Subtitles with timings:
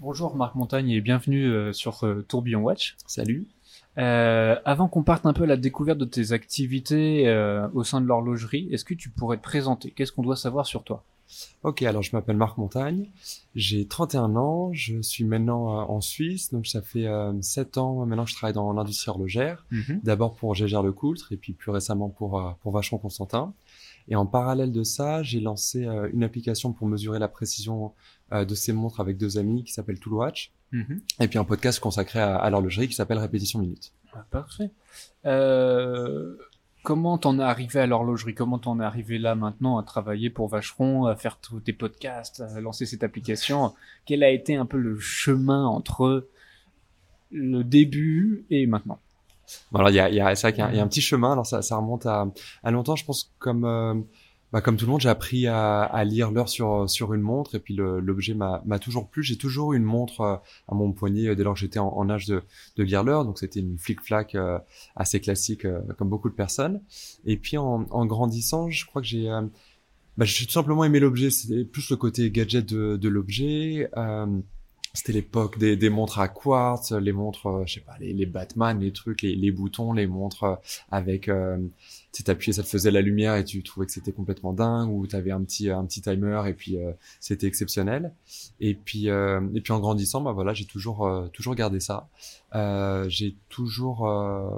[0.00, 2.96] Bonjour Marc Montagne et bienvenue euh, sur euh, Tourbillon Watch.
[3.06, 3.46] Salut.
[3.98, 8.00] Euh, avant qu'on parte un peu à la découverte de tes activités euh, au sein
[8.00, 9.90] de l'horlogerie, est-ce que tu pourrais te présenter?
[9.90, 11.04] Qu'est-ce qu'on doit savoir sur toi?
[11.62, 13.10] Ok, alors je m'appelle Marc Montagne,
[13.54, 18.06] j'ai 31 ans, je suis maintenant euh, en Suisse, donc ça fait euh, 7 ans
[18.06, 19.66] maintenant que je travaille dans l'industrie horlogère,
[20.02, 23.52] d'abord pour Gégère Le Coultre et puis plus récemment pour, euh, pour Vachon Constantin.
[24.08, 27.88] Et en parallèle de ça, j'ai lancé euh, une application pour mesurer la précision euh,
[28.30, 31.00] de ces montres avec deux amis qui s'appelle Tool Watch, Mhm.
[31.20, 33.92] et puis un podcast consacré à, à l'horlogerie qui s'appelle Répétition Minute.
[34.14, 34.70] Ah, parfait.
[35.26, 36.36] Euh,
[36.84, 38.34] comment t'en es arrivé à l'horlogerie?
[38.34, 42.40] Comment t'en es arrivé là maintenant à travailler pour Vacheron, à faire tous tes podcasts,
[42.40, 43.74] à lancer cette application?
[44.06, 46.28] Quel a été un peu le chemin entre
[47.32, 48.98] le début et maintenant?
[49.74, 51.32] Alors il y a, y a, qu'il y a, y a un petit chemin.
[51.32, 52.28] Alors ça, ça remonte à,
[52.62, 52.94] à longtemps.
[52.96, 53.94] Je pense comme euh,
[54.52, 57.54] bah, comme tout le monde, j'ai appris à, à lire l'heure sur sur une montre
[57.54, 59.22] et puis l'objet m'a toujours plu.
[59.22, 60.36] J'ai toujours eu une montre euh,
[60.66, 62.42] à mon poignet euh, dès lors que j'étais en, âge de,
[62.76, 63.24] de lire l'heure.
[63.24, 64.58] Donc c'était une flic-flac euh,
[64.96, 66.82] assez classique euh, comme beaucoup de personnes.
[67.24, 69.42] Et puis en, en grandissant, je crois que j'ai euh,
[70.16, 71.30] bah, tout simplement aimé l'objet.
[71.30, 73.88] C'était plus le côté gadget de, de l'objet.
[73.96, 74.26] Euh,
[74.94, 78.80] c'était l'époque des, des montres à quartz, les montres, je sais pas, les, les Batman,
[78.80, 80.58] les trucs, les, les boutons, les montres
[80.90, 81.30] avec,
[82.12, 85.06] tu t'appuyais, ça te faisait la lumière et tu trouvais que c'était complètement dingue, ou
[85.06, 88.12] t'avais un petit, un petit timer et puis euh, c'était exceptionnel.
[88.58, 92.08] Et puis, euh, et puis en grandissant, bah voilà, j'ai toujours, euh, toujours gardé ça.
[92.56, 94.00] Euh, j'ai toujours,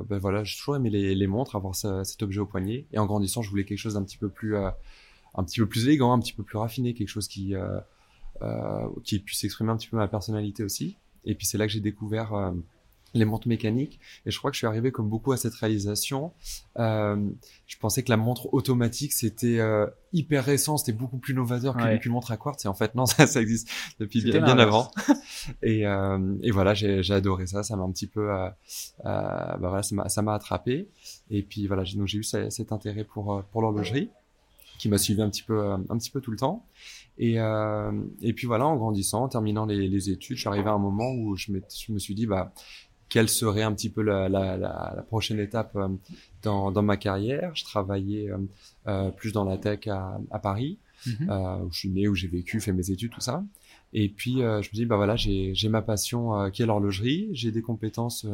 [0.08, 2.86] ben voilà, j'ai toujours aimé les, les montres, avoir ce- cet objet au poignet.
[2.92, 4.70] Et en grandissant, je voulais quelque chose d'un petit peu plus, euh,
[5.34, 7.54] un petit peu plus élégant, un petit peu plus raffiné, quelque chose qui
[9.04, 10.96] qui puisse exprimer un petit peu ma personnalité aussi.
[11.24, 12.52] Et puis c'est là que j'ai découvert
[13.14, 14.00] les montres mécaniques.
[14.26, 16.32] Et je crois que je suis arrivé comme beaucoup à cette réalisation.
[16.78, 17.16] Euh,
[17.66, 21.84] je pensais que la montre automatique c'était euh, hyper récent, c'était beaucoup plus novateur qu'une
[21.86, 21.98] Ouais.
[21.98, 22.64] qu'une montre à quartz.
[22.64, 23.68] Et en fait non, ça, ça existe
[24.00, 24.90] depuis bien, avant.
[25.62, 27.62] et, euh, et voilà, j'ai adoré ça.
[27.62, 28.50] Ça m'a un petit peu, euh, euh,
[29.04, 30.88] bah voilà, ça m'a attrapé.
[31.30, 34.10] Et puis voilà, j'ai- donc j'ai eu ce- cet intérêt pour euh, pour l'horlogerie
[34.78, 36.64] qui m'a suivi un petit peu un petit peu tout le temps.
[37.18, 40.68] Et, euh, et puis voilà, en grandissant, en terminant les, les études, je suis arrivé
[40.68, 42.52] à un moment où je, je me suis dit, bah,
[43.12, 45.88] quelle serait un petit peu la, la, la, la prochaine étape euh,
[46.42, 48.38] dans, dans ma carrière Je travaillais euh,
[48.86, 51.28] euh, plus dans la tech à, à Paris, Mhm.
[51.66, 53.42] où je suis né, où j'ai vécu, fait mes études, tout ça.
[53.92, 57.60] Et puis je me dis, bah voilà, j'ai ma passion qui est l'horlogerie, j'ai des
[57.60, 58.24] compétences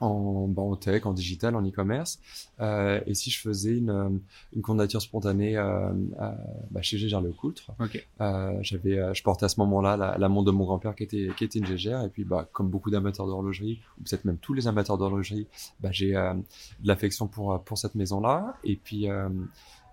[0.00, 2.18] en, bah, en tech, en digital, en e-commerce.
[2.60, 4.08] Euh, et si je faisais une, euh,
[4.54, 5.90] une candidature spontanée euh,
[6.20, 6.32] euh,
[6.70, 8.06] bah, chez Gégère Le Coultre, Ok.
[8.20, 11.04] euh, j'avais, euh, je portais à ce moment-là la, la montre de mon grand-père qui
[11.04, 12.02] était, qui était une Gégère.
[12.04, 15.46] Et puis, bah, comme beaucoup d'amateurs d'horlogerie, ou peut-être même tous les amateurs d'horlogerie,
[15.80, 18.56] bah, j'ai euh, de l'affection pour, pour cette maison-là.
[18.64, 19.28] Et puis, euh,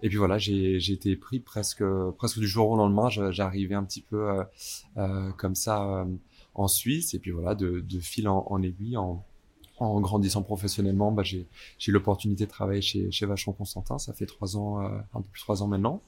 [0.02, 1.84] et puis voilà, j'ai, j'ai été pris presque,
[2.18, 3.10] presque du jour au lendemain.
[3.10, 4.44] J'arrivais un petit peu euh,
[4.98, 6.06] euh, comme ça euh,
[6.56, 7.14] en Suisse.
[7.14, 9.24] Et puis voilà, de, de fil en, en aiguille, en,
[9.84, 11.48] en grandissant professionnellement, bah, j'ai,
[11.88, 13.98] eu l'opportunité de travailler chez, chez Vachon Constantin.
[13.98, 16.02] Ça fait trois ans, euh, un peu plus de trois ans maintenant.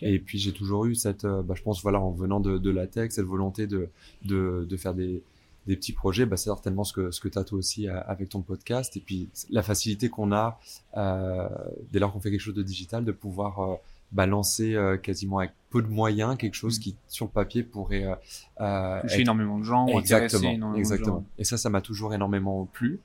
[0.00, 2.70] Et puis j'ai toujours eu cette, euh, bah, je pense voilà, en venant de, de
[2.70, 3.88] la tech, cette volonté de,
[4.24, 5.22] de, de faire des,
[5.66, 6.26] des petits projets.
[6.26, 8.96] Bah, c'est certainement ce que ce que t'as toi aussi euh, avec ton podcast.
[8.96, 10.60] Et puis la facilité qu'on a
[10.96, 11.48] euh,
[11.90, 13.78] dès lors qu'on fait quelque chose de digital, de pouvoir
[14.12, 16.82] balancer euh, quasiment avec peu de moyens quelque chose Mm.
[16.82, 18.14] qui sur le papier pourrait euh,
[18.60, 21.16] euh, Toucher être- énormément de gens, ou intéresser exactement, énormément de exactement.
[21.16, 21.24] gens.
[21.38, 23.00] Et ça, ça m'a toujours énormément plu.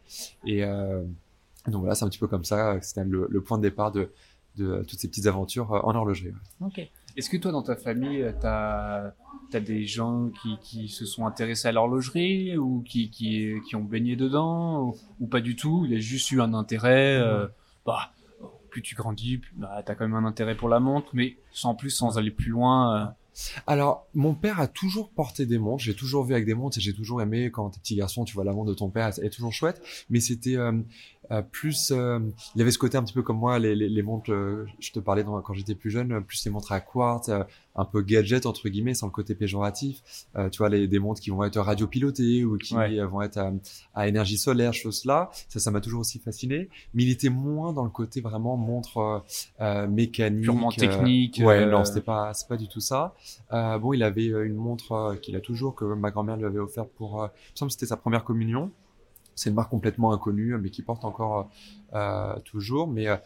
[0.45, 1.01] Et euh,
[1.67, 2.77] donc voilà, c'est un petit peu comme ça.
[2.81, 4.11] C'était le, le point de départ de
[4.57, 6.29] de toutes ces petites aventures en horlogerie.
[6.61, 6.67] ouais.
[6.67, 6.89] Ok.
[7.15, 9.11] Est-ce que toi, dans ta famille, t'as
[9.53, 13.83] as des gens qui, qui se sont intéressés à l'horlogerie ou qui, qui, qui ont
[13.83, 15.83] baigné dedans ou, ou pas du tout?
[15.85, 17.17] Il y a juste eu un intérêt.
[17.17, 17.47] euh,
[17.85, 18.11] bah,
[18.77, 21.89] plus tu grandis, bah, t'as quand même un intérêt pour la montre, mais sans plus,
[21.89, 22.95] sans aller plus loin.
[22.95, 23.05] euh.
[23.65, 25.83] Alors, mon père a toujours porté des montres.
[25.83, 28.35] J'ai toujours vu avec des montres et j'ai toujours aimé quand t'es petit garçon, tu
[28.35, 29.81] vois la montre de ton père, elle est toujours chouette.
[30.09, 30.73] Mais c'était euh,
[31.31, 32.19] euh, plus, euh,
[32.55, 34.31] il avait ce côté un petit peu comme moi, les, montres.
[34.79, 37.31] je te parlais quand j'étais plus jeune, plus les montres à quartz,
[37.77, 40.01] un peu gadget entre guillemets, sans le côté péjoratif.
[40.35, 42.99] Euh, tu vois, les, des montres qui vont être radiopilotées ou qui Ouais.
[42.99, 43.51] euh, vont être à,
[43.93, 45.29] à énergie solaire, choses là.
[45.47, 46.69] Ça, ça m'a toujours aussi fasciné.
[46.93, 49.19] Mais il était moins dans le côté vraiment montre euh,
[49.61, 53.13] euh, mécanique, Purement euh, technique, ouais, non, c'était pas, c'est pas du tout ça.
[53.53, 56.87] Euh, bon, il avait une montre qu'il a toujours, que ma grand-mère lui avait offert
[56.87, 58.71] pour, euh, il me semble que c'était sa première communion.
[59.35, 61.51] C'est une marque complètement inconnue, mais qui porte encore
[61.93, 62.87] euh, toujours.
[62.87, 63.17] Mais, euh,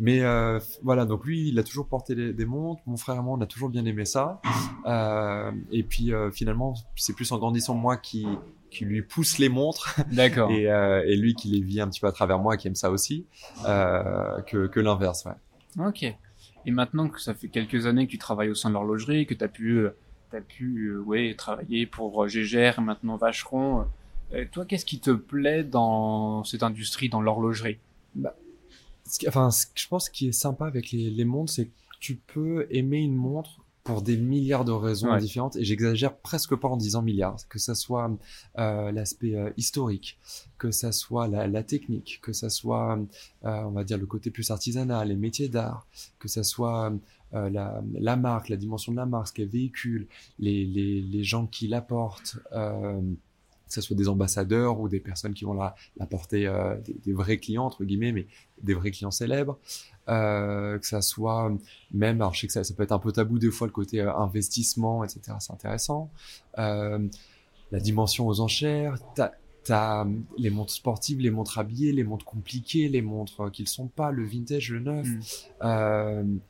[0.00, 2.80] mais euh, voilà, donc lui, il a toujours porté des, des montres.
[2.86, 4.40] Mon frère et moi, on a toujours bien aimé ça.
[4.86, 8.26] Euh, et puis euh, finalement, c'est plus en grandissant moi qui
[8.70, 10.50] qui lui pousse les montres D'accord.
[10.52, 12.76] et, euh, et lui qui les vit un petit peu à travers moi, qui aime
[12.76, 13.26] ça aussi,
[13.66, 15.26] euh, que, que l'inverse.
[15.26, 15.86] Ouais.
[15.86, 16.04] Ok.
[16.04, 19.34] Et maintenant que ça fait quelques années que tu travailles au sein de l'horlogerie, que
[19.34, 19.90] tu as pu euh,
[20.32, 23.86] as pu ouais, travailler pour Gégère, maintenant Vacheron.
[24.52, 27.78] toi, qu'est-ce qui te plaît dans cette industrie, dans l'horlogerie?
[28.14, 28.36] Bah,
[29.28, 32.66] Enfin, je pense ce qui est sympa avec les, les montres, c'est que tu peux
[32.70, 37.02] aimer une montre pour des milliards de raisons différentes et j'exagère presque pas en disant
[37.02, 38.10] milliards que ça soit
[38.58, 40.18] euh, l'aspect euh, historique
[40.58, 42.98] que ça soit la, la technique que ça soit
[43.44, 45.86] euh, on va dire le côté plus artisanal les métiers d'art
[46.18, 46.92] que ça soit
[47.32, 50.08] la, la, marque la dimension de la marque ce qu'elle véhicule
[50.38, 52.36] les, les, les gens qui l'apportent
[53.70, 56.94] que ce soit des ambassadeurs ou des personnes qui vont la, la porter, euh, des,
[56.94, 58.26] des, vrais clients entre guillemets, mais
[58.62, 59.58] des vrais clients célèbres,
[60.08, 61.52] euh, que ça soit
[61.92, 63.72] même, alors je sais que ça, ça, peut être un peu tabou des fois le
[63.72, 65.36] côté euh, investissement, etc.
[65.38, 66.10] C'est intéressant.
[66.56, 69.30] La dimension aux enchères, t'as
[69.68, 70.04] as
[70.36, 74.10] les montres sportives, les montres habillées, les montres compliquées, les montres qui ne sont pas,
[74.10, 75.06] le vintage, le neuf.
[75.62, 76.40] Mm.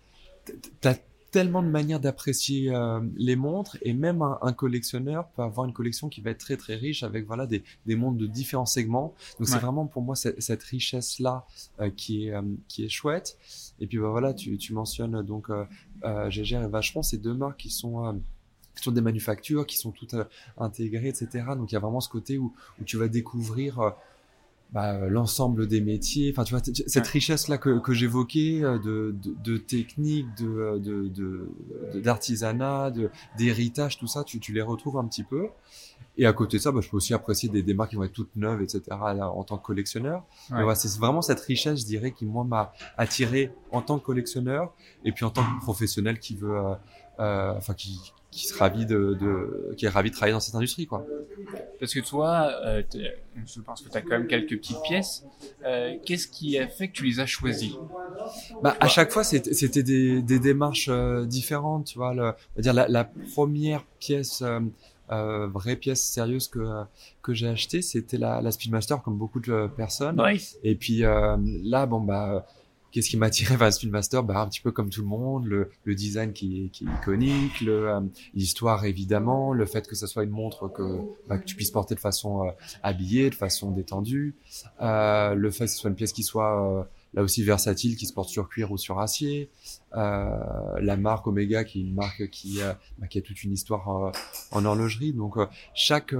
[0.80, 0.94] T'as
[1.30, 5.72] tellement de manières d'apprécier euh, les montres et même un, un, collectionneur peut avoir une
[5.72, 9.14] collection qui va être très très riche avec voilà des, des montres de différents segments.
[9.38, 11.46] Donc c'est vraiment pour moi cette, cette richesse là
[11.80, 13.38] euh, qui est euh, qui est chouette.
[13.80, 15.64] Et puis bah, voilà, tu, tu mentionnes donc euh,
[16.04, 18.20] euh Gégère et Vacheron, ces deux marques qui sont
[18.74, 20.14] qui sont des manufactures, qui sont toutes
[20.56, 21.44] intégrées, etc.
[21.56, 23.94] Donc il y a vraiment ce côté où, où tu vas découvrir
[24.72, 26.32] bah, l'ensemble des métiers.
[26.32, 32.00] Enfin, tu vois, cette richesse-là que, que j'évoquais euh, de, de, de techniques, de, de,
[32.00, 35.48] d'artisanat, de, d'héritage, tout ça, tu, tu les retrouves un petit peu.
[36.16, 38.04] Et à côté de ça, bah, je peux aussi apprécier des, des marques qui vont
[38.04, 38.82] être toutes neuves, etc.
[38.90, 40.22] en tant que collectionneur.
[40.50, 40.62] Ouais.
[40.62, 44.72] Voilà, c'est vraiment cette richesse, je dirais, qui moi m'a attiré en tant que collectionneur
[45.04, 46.74] et puis en tant que professionnel qui veut, euh,
[47.20, 50.54] euh, enfin qui, qui sera ravi de, de, qui est ravi de travailler dans cette
[50.54, 51.04] industrie, quoi.
[51.80, 52.82] Parce que toi, euh,
[53.44, 55.24] je pense que tu as quand même quelques petites pièces.
[55.64, 57.76] Euh, Qu'est-ce qui a fait que tu les as choisies?
[58.62, 62.14] Bah, à chaque fois, c'était des, des démarches euh, différentes, tu vois.
[62.14, 63.04] Le, on va dire la, la
[63.34, 64.60] première pièce, euh,
[65.10, 66.84] euh, vraie pièce sérieuse que
[67.22, 70.22] que j'ai achetée, c'était la, la Speedmaster, comme beaucoup de personnes.
[70.24, 70.56] Nice.
[70.62, 72.46] Et puis euh, là, bon bah
[72.92, 75.70] Qu'est-ce qui m'a attiré vers Speedmaster bah, Un petit peu comme tout le monde, le,
[75.84, 78.00] le design qui, qui, est iconique, euh,
[78.34, 80.98] l'histoire évidemment, le fait que ça soit une montre que,
[81.28, 82.50] bah, que tu puisses porter de façon euh,
[82.82, 84.34] habillée, de façon détendue,
[84.80, 86.84] euh, le fait que ce soit une pièce qui soit euh,
[87.14, 89.50] là aussi versatile, qui se porte sur cuir ou sur acier,
[89.94, 90.30] euh,
[90.80, 92.58] la marque Omega qui est une marque qui,
[92.98, 94.12] bah, qui a toute une histoire
[94.50, 95.12] en horlogerie.
[95.12, 95.36] Donc
[95.74, 96.14] chaque,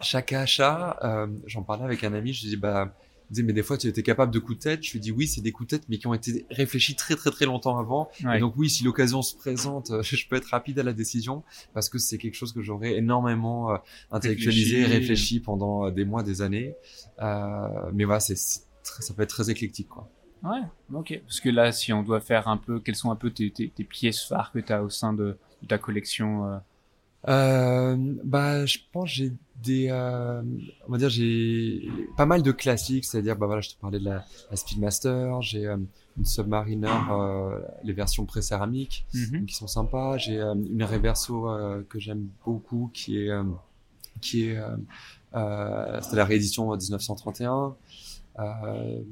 [0.00, 2.94] chaque achat, j'en parlais avec un ami, je dis bah
[3.30, 4.84] disait mais des fois tu étais capable de coups de tête.
[4.84, 7.16] Je lui dis oui c'est des coups de tête mais qui ont été réfléchis très
[7.16, 8.08] très très longtemps avant.
[8.24, 8.36] Ouais.
[8.36, 11.42] et donc oui si l'occasion se présente euh, je peux être rapide à la décision
[11.74, 13.76] parce que c'est quelque chose que j'aurais énormément euh,
[14.10, 14.98] intellectualisé réfléchi.
[14.98, 16.74] réfléchi pendant euh, des mois des années.
[17.20, 20.08] Euh, mais voilà c'est ça peut être très éclectique quoi.
[20.44, 20.60] Ouais
[20.92, 21.20] ok.
[21.24, 23.68] Parce que là si on doit faire un peu quelles sont un peu tes, tes,
[23.68, 26.60] tes pièces phares que tu as au sein de, de ta collection
[27.28, 27.96] euh...
[28.24, 29.32] Bah, je pense j'ai
[29.62, 30.42] des, euh,
[30.86, 34.04] on va dire j'ai pas mal de classiques, c'est-à-dire bah voilà, je te parlais de
[34.04, 35.76] la, la Speedmaster, j'ai euh,
[36.16, 39.44] une Submariner, euh, les versions pré-céramique mm -hmm.
[39.46, 41.46] qui sont sympas, j'ai euh, une Reverso
[41.88, 43.30] que j'aime beaucoup qui est
[44.20, 44.58] qui est
[46.02, 47.76] c'était la réédition 1931.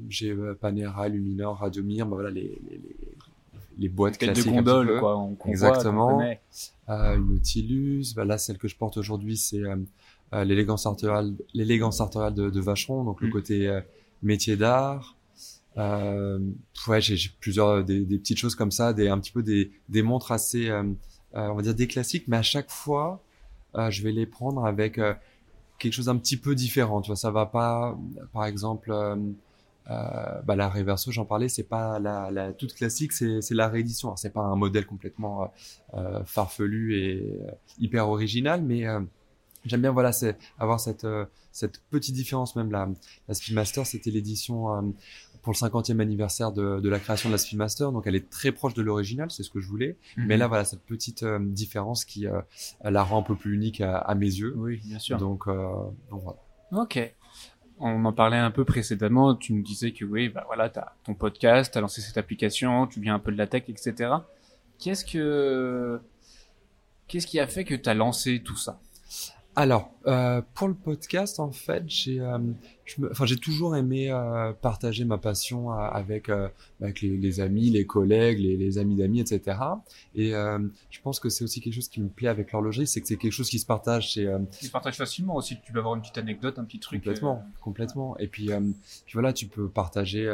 [0.09, 3.17] j'ai Panera, Luminor, Radiomir, bah voilà les, les, les
[3.77, 4.45] les boîtes classiques.
[4.45, 5.17] de gondole, quoi.
[5.17, 6.15] On, Exactement.
[6.15, 6.25] Voit,
[6.89, 8.13] euh, une Nautilus.
[8.15, 9.61] Bah, là, celle que je porte aujourd'hui, c'est
[10.33, 13.25] euh, l'élégance artoriale, l'élégance artoriale de, de, Vacheron, donc mm.
[13.25, 13.81] le côté euh,
[14.21, 15.15] métier d'art.
[15.77, 16.39] Euh,
[16.87, 20.01] ouais, j'ai plusieurs des, des, petites choses comme ça, des un petit peu des, des
[20.01, 20.71] montres assez,
[21.33, 23.21] on va dire des classiques, mais à chaque fois,
[23.89, 25.01] je vais les prendre avec
[25.77, 27.01] quelque chose d'un petit peu différent.
[27.01, 27.99] Tu vois, ça va pas,
[28.31, 28.89] par exemple
[29.89, 34.15] euh, bah, la Reverso, j'en parlais, c'est pas la, la, toute classique, c'est la réédition.
[34.15, 35.51] C'est pas un modèle complètement
[35.93, 38.99] euh, farfelu et euh, hyper original, mais euh,
[39.65, 40.11] j'aime bien voilà,
[40.57, 42.55] avoir cette euh, cette petite différence.
[42.55, 42.89] Même la,
[43.27, 44.93] la Speedmaster, c'était l'édition
[45.41, 48.51] pour le 50e anniversaire de, de, la création de la Speedmaster, donc elle est très
[48.51, 49.95] proche de l'original, c'est ce que je voulais.
[50.17, 50.25] Mm -hmm.
[50.27, 52.25] Mais là, voilà, cette petite différence qui
[52.83, 54.53] la rend un peu plus unique à, à mes yeux.
[54.57, 55.17] Oui, bien sûr.
[55.17, 55.45] Donc,
[56.09, 56.39] donc voilà.
[56.71, 57.15] Ok
[57.79, 60.93] on en parlait un peu précédemment, tu nous disais que oui, bah voilà, tu as
[61.03, 64.11] ton podcast, tu as lancé cette application, tu viens un peu de la tech, etc.
[64.79, 65.99] Qu'est-ce que
[67.07, 68.79] qu'est-ce qui a fait que tu as lancé tout ça?
[69.55, 72.37] Alors, euh, pour le podcast, en fait, j'ai, euh,
[73.09, 76.49] enfin, j'ai toujours aimé euh, partager ma passion euh, avec, euh,
[76.81, 79.57] avec les, les, amis, les collègues, les, les amis d'amis, etc.
[80.13, 80.59] Et euh,
[80.89, 83.15] je pense que c'est aussi quelque chose qui me plaît avec l'horlogerie, c'est que c'est
[83.15, 84.19] quelque chose qui se partage.
[84.51, 85.57] Qui se partage facilement aussi.
[85.63, 87.01] Tu peux avoir une petite anecdote, un petit truc.
[87.01, 88.17] Complètement, complètement.
[88.17, 88.47] Et puis,
[89.05, 90.29] puis voilà, tu peux partager.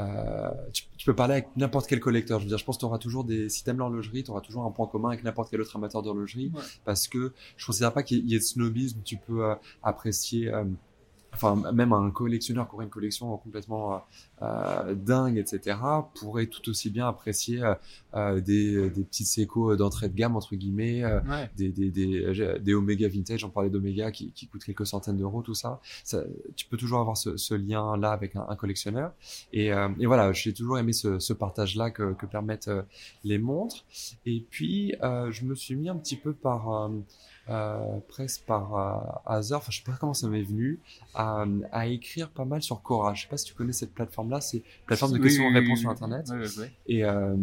[0.00, 2.38] Euh, tu, tu, peux parler avec n'importe quel collecteur.
[2.38, 4.40] Je veux dire, je pense que tu auras toujours des, si t'aimes l'horlogerie, tu auras
[4.40, 6.52] toujours un point commun avec n'importe quel autre amateur d'horlogerie,
[6.84, 9.00] parce que je considère pas qu'il y ait de snobisme.
[9.04, 10.50] Tu peux euh, apprécier
[11.32, 14.02] enfin même un collectionneur qui aurait une collection complètement
[14.42, 15.76] euh, dingue, etc.,
[16.14, 17.74] pourrait tout aussi bien apprécier euh,
[18.14, 21.20] euh des, des petites sécos d'entrée de gamme entre guillemets, euh,
[21.56, 25.42] des, des, des, des Omega vintage, j'en parlais d'Omega qui, qui coûtent quelques centaines d'euros,
[25.42, 25.80] tout ça.
[26.04, 26.22] ça.
[26.56, 29.12] Tu peux toujours avoir ce, ce lien là avec un, un collectionneur.
[29.52, 32.70] Et, et voilà, j'ai toujours aimé ce, ce partage là que, que permettent
[33.24, 33.84] les montres.
[34.26, 36.90] Et puis je me suis mis un petit peu par
[37.50, 40.80] euh, presque par euh, hasard, enfin je sais pas comment ça m'est venu,
[41.14, 43.14] à, à, écrire pas mal sur Cora.
[43.14, 46.26] Je sais pas si tu connais cette plateforme-là, c'est plateforme de questions-réponses sur Internet.
[46.86, 47.36] et, euh,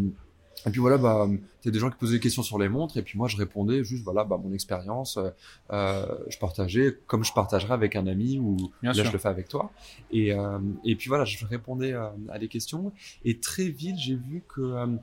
[0.65, 1.27] et puis voilà, bah,
[1.63, 3.37] y a des gens qui posaient des questions sur les montres, et puis moi je
[3.37, 5.29] répondais juste voilà, bah, mon expérience, euh,
[5.71, 9.47] euh je partageais comme je partagerais avec un ami ou là je le fais avec
[9.47, 9.71] toi.
[10.11, 12.91] Et, euh, et puis voilà, je répondais à des questions,
[13.23, 14.97] et très vite j'ai vu que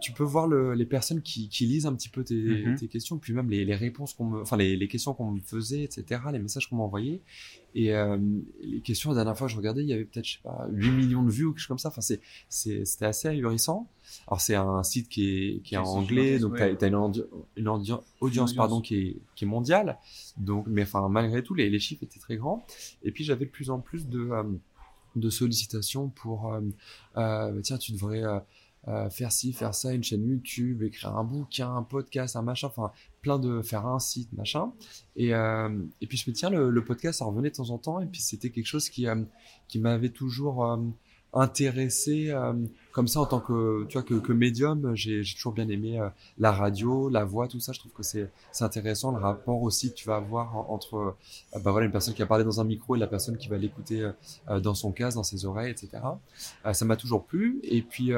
[0.00, 3.18] tu peux voir le, les personnes qui, qui, lisent un petit peu tes, tes questions,
[3.18, 6.22] puis même les, les réponses qu'on me, enfin les, les, questions qu'on me faisait, etc.,
[6.32, 7.20] les messages qu'on m'envoyait.
[7.74, 8.16] Et euh,
[8.62, 10.66] les questions, la dernière fois que je regardais, il y avait peut-être, je sais pas,
[10.70, 11.88] 8 millions de vues ou quelque chose comme ça.
[11.88, 13.88] Enfin, c'est, c'était assez ahurissant.
[14.26, 17.68] Alors, c'est un site qui est, qui est en anglais, donc tu as, une, une
[17.68, 19.98] audience, pardon, qui est, qui est mondiale.
[20.38, 22.64] Donc, mais enfin, malgré tout, les, les chiffres étaient très grands.
[23.02, 24.44] Et puis, j'avais de plus en plus de, euh,
[25.14, 26.54] de sollicitations pour,
[27.16, 28.22] euh, tiens, tu devrais
[28.88, 32.68] euh, faire ci, faire ça, une chaîne YouTube, écrire un bouquin, un podcast, un machin,
[32.68, 32.90] enfin
[33.20, 34.72] plein de faire un site, machin.
[35.16, 35.68] Et, euh,
[36.00, 38.20] et puis je me tiens, le, podcast, ça revenait de temps en temps, et puis
[38.20, 39.22] c'était quelque chose qui, euh,
[39.68, 40.78] qui m'avait toujours euh,
[41.34, 42.34] intéressé
[42.92, 44.94] comme ça en tant que tu vois que, que médium.
[44.94, 46.00] J'ai toujours bien aimé
[46.38, 47.72] la radio, la voix, tout ça.
[47.72, 48.30] Je trouve que c'est
[48.60, 51.16] intéressant le rapport aussi que tu vas avoir entre
[51.52, 53.58] bah voilà une personne qui a parlé dans un micro et la personne qui va
[53.58, 54.10] l'écouter
[54.48, 55.98] dans son casque, dans ses oreilles, etc.
[56.72, 57.60] ça m'a toujours plu.
[57.62, 58.10] Et puis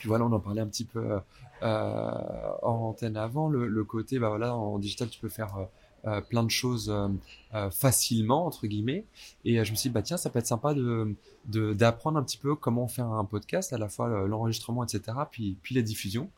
[0.00, 1.20] puis voilà, on en parlait un petit peu
[1.62, 5.64] euh, en antenne avant, le, côté, bah voilà, en digital, tu peux faire euh,
[6.06, 7.08] euh plein de choses euh,
[7.54, 9.04] euh, facilement entre guillemets.
[9.44, 11.14] Et je me suis dit bah tiens ça peut être sympa de
[11.44, 15.74] d'apprendre un petit peu comment faire un podcast à la fois l'enregistrement etc puis puis
[15.74, 16.30] la diffusion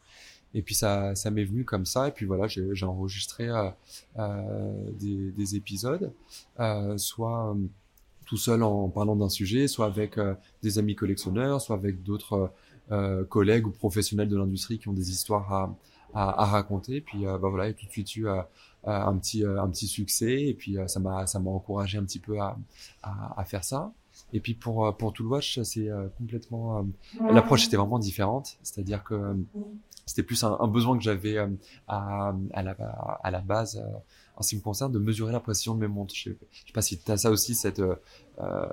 [0.54, 2.09] et puis ça ça m'est venu comme ça.
[2.09, 3.49] Et puis voilà j'ai enregistré
[4.19, 6.12] des, épisodes
[6.97, 7.57] soit
[8.26, 10.19] tout seul en parlant d'un sujet soit avec
[10.64, 12.50] des amis collectionneurs soit avec d'autres
[12.90, 15.74] euh, collègues ou professionnels de l'industrie qui ont des histoires à,
[16.14, 17.00] à, à raconter.
[17.00, 18.42] Puis euh, bah voilà, et tout de suite eu euh,
[18.84, 22.40] un petit un petit succès et puis ça m'a ça m'a encouragé un petit peu
[22.40, 22.58] à,
[23.02, 23.92] à, à, faire ça.
[24.32, 26.84] Et puis pour pour tout le watch, c'est complètement
[27.30, 29.36] l'approche était vraiment différente, c'est-à-dire que
[30.04, 31.48] c'était plus un, un, besoin que j'avais à,
[31.86, 32.72] à, la,
[33.22, 33.80] à la base
[34.36, 36.14] en ce qui me concerne, de mesurer la précision de mes montres.
[36.14, 36.36] Je sais,
[36.66, 37.94] sais pas si tu as ça aussi, cette euh,
[38.40, 38.66] euh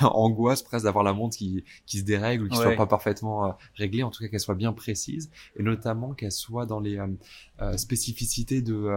[0.00, 3.52] angoisse presque d'avoir la montre qui, qui se dérègle ou qui soit pas parfaitement euh,
[3.74, 6.98] réglée, en tout cas qu'elle soit bien précise, et notamment qu'elle soit dans les
[7.60, 8.88] euh, spécificités de,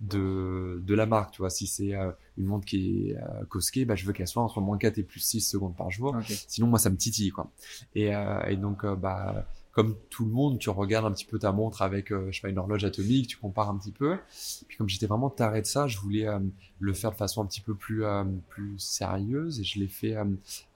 [0.00, 1.32] de, de la marque.
[1.32, 1.94] Tu vois, si c'est
[2.36, 3.16] une montre qui est
[3.48, 6.16] cosquée, bah, je veux qu'elle soit entre moins 4 et plus 6 secondes par jour.
[6.46, 7.30] Sinon, moi, ça me titille.
[7.30, 7.50] Quoi.
[7.94, 8.12] Et,
[8.48, 12.10] et donc, bah comme tout le monde, tu regardes un petit peu ta montre avec,
[12.10, 14.18] euh, je sais pas, une horloge atomique, tu compares un petit peu.
[14.66, 16.40] Puis comme j'étais vraiment taré de ça, je voulais euh,
[16.80, 20.16] le faire de façon un petit peu plus euh, plus sérieuse et je l'ai fait,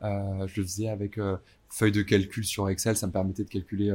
[0.01, 1.19] je le faisais avec
[1.69, 3.93] feuille de calcul sur Excel, ça me permettait de calculer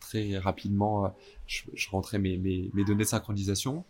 [0.00, 1.14] très rapidement.
[1.46, 3.84] Je, je, rentrais mes, mes, mes données de synchronisation.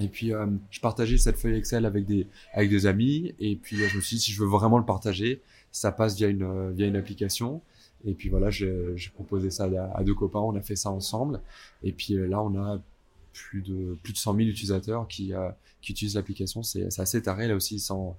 [0.00, 0.32] Et puis
[0.70, 4.16] je partageais cette feuille Excel avec des avec des amis et puis je me suis
[4.16, 7.62] dit si je veux vraiment le partager, ça passe via une via une application.
[8.06, 11.40] Et puis voilà, j'ai proposé ça à, deux copains, on a fait ça ensemble.
[11.82, 12.78] Et puis euh, là, on a
[13.32, 15.50] plus de plus de 100 000 utilisateurs qui euh,
[15.82, 16.62] qui utilisent l'application.
[16.62, 18.16] C'est assez taré là aussi, sans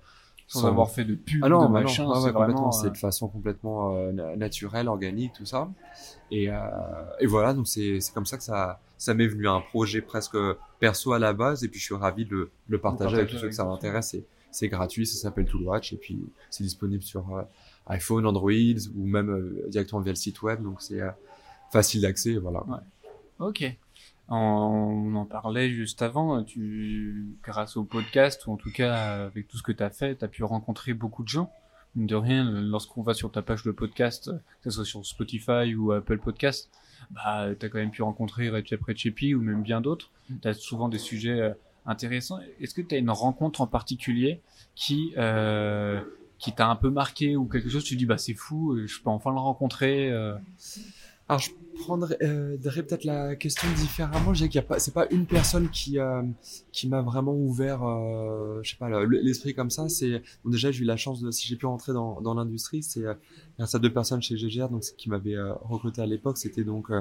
[0.49, 2.09] sans, avoir fait de pub, ah non, de machin.
[2.23, 5.69] c'est vraiment, c'est euh, de façon complètement naturelle, organique, tout ça.
[6.31, 6.49] Et,
[7.19, 10.37] et voilà, donc c'est c'est comme ça que ça ça m'est venu un projet presque
[10.79, 13.49] perso à la base, et puis je suis ravi de le, partager avec tous ceux
[13.49, 14.15] que ça m'intéresse.
[14.51, 17.45] C'est gratuit, ça s'appelle Toolwatch, et puis c'est disponible sur
[17.87, 18.51] iPhone, Android
[18.95, 20.61] ou même euh, directement via le site web.
[20.61, 21.09] Donc c'est euh,
[21.71, 22.35] facile d'accès.
[22.37, 22.63] Voilà.
[22.67, 22.77] Ouais.
[23.39, 23.77] Ok.
[24.29, 29.57] On en parlait juste avant, tu, grâce au podcast, ou en tout cas avec tout
[29.57, 31.49] ce que tu as fait, tu as pu rencontrer beaucoup de gens.
[31.95, 34.29] De rien, lorsqu'on va sur ta page de podcast,
[34.61, 36.69] que ce soit sur Spotify ou Apple Podcast,
[37.11, 40.11] bah, tu as quand même pu rencontrer Recep Recepi ou même bien d'autres.
[40.41, 41.53] Tu as souvent des sujets euh,
[41.85, 42.39] intéressants.
[42.59, 44.41] Est-ce que tu as une rencontre en particulier
[44.75, 46.01] qui, euh,
[46.39, 49.01] qui t'a un peu marqué ou quelque chose, tu dis bah c'est fou, euh, je
[49.01, 50.11] peux enfin le rencontrer.
[50.11, 50.35] Euh.
[51.29, 51.51] Alors, je
[51.81, 54.33] prendrais euh, peut-être la question différemment.
[54.33, 56.23] Je dirais qu'il y a pas, c'est pas une personne qui euh,
[56.71, 59.89] qui m'a vraiment ouvert, euh, je sais pas, l'esprit comme ça.
[59.89, 62.81] C'est bon, déjà j'ai eu la chance de, si j'ai pu rentrer dans dans l'industrie,
[62.81, 63.13] c'est euh,
[63.57, 66.37] grâce à deux personnes chez GGR, donc qui m'avaient euh, recruté à l'époque.
[66.37, 66.91] C'était donc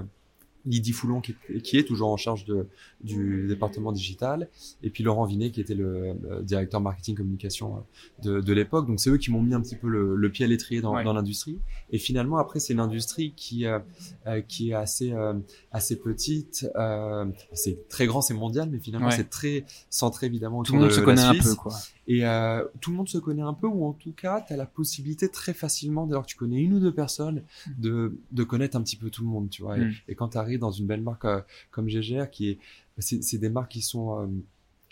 [0.67, 2.67] Lydie Foulon qui, qui, est toujours en charge de,
[3.03, 4.49] du département digital
[4.83, 7.85] et puis Laurent Vinet qui était le, directeur marketing communication
[8.23, 8.87] de, de l'époque.
[8.87, 11.03] Donc c'est eux qui m'ont mis un petit peu le, le pied à l'étrier dans,
[11.03, 11.59] dans l'industrie.
[11.91, 13.79] Et finalement après c'est une industrie qui euh,
[14.27, 15.35] euh qui est assez euh,
[15.73, 16.67] assez petite.
[16.77, 20.81] Euh, c'est très grand, c'est mondial, mais finalement c'est très centré évidemment autour Tout le
[20.83, 21.75] monde se connaît un peu quoi.
[22.09, 24.57] Et euh, tout le monde se connaît un peu, ou en tout cas, tu as
[24.57, 27.43] la possibilité très facilement, dès lors que tu connais une ou deux personnes,
[27.79, 29.79] de, de connaître un petit peu tout le monde, tu vois.
[29.79, 30.15] Et, mm.
[30.17, 32.59] quand tu arrives dans une belle marque euh, comme GGR, qui est,
[32.99, 34.27] c'est des marques qui sont euh,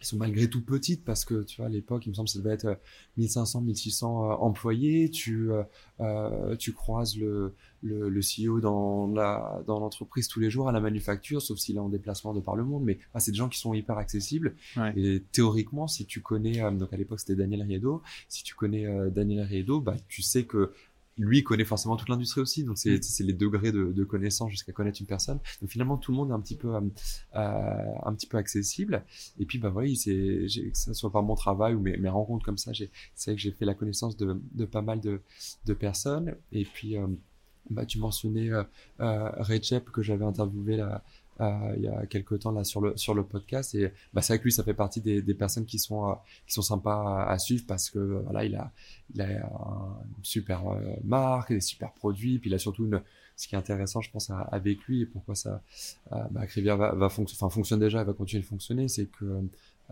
[0.05, 2.33] qui sont malgré tout petites parce que tu vois à l'époque il me semble que
[2.33, 2.79] ça devait être
[3.17, 5.11] 1500 euh, 1600 euh, employés.
[5.11, 5.51] Tu
[6.01, 10.73] euh, tu croises le, le, le CEO dans la dans l'entreprise tous les jours à
[10.73, 12.85] la manufacture sauf s'il est en déplacement de par le monde.
[12.85, 14.55] Mais ah, c'est des gens qui sont hyper accessibles.
[14.97, 18.03] Et théoriquement si tu connais donc à l'époque c'était Daniel Riedo.
[18.29, 20.73] Si tu connais Daniel Riedo bah tu sais que
[21.17, 23.27] lui connaît forcément toute l'industrie aussi, donc c'est mm.
[23.27, 25.39] les degrés de, de connaissance jusqu'à connaître une personne.
[25.61, 26.81] Donc finalement tout le monde est un petit peu euh,
[27.37, 29.05] euh un petit peu accessible.
[29.39, 32.45] Et puis bah voilà, c'est que ça soit par mon travail ou mes, mes rencontres
[32.45, 35.21] comme ça, c'est vrai que j'ai fait la connaissance de, de pas mal de,
[35.67, 36.35] de personnes.
[36.53, 37.07] Et puis euh,
[37.71, 38.63] bah tu mentionnais euh,
[38.99, 40.99] Recep que j'avais interviewé là euh,
[41.41, 43.75] il y a quelques temps là sur le sur le podcast.
[43.75, 46.15] Et bah c'est vrai lui ça fait partie des, des personnes qui sont euh,
[46.47, 48.73] qui sont sympas à, suivre parce que voilà il a
[49.15, 52.39] il a une super euh, marque des super produits.
[52.39, 53.03] Puis il a surtout une
[53.37, 55.61] ce qui est intéressant je pense avec lui et pourquoi ça
[56.31, 59.41] bah, va, va enfin fonctionne déjà et va continuer de fonctionner c'est que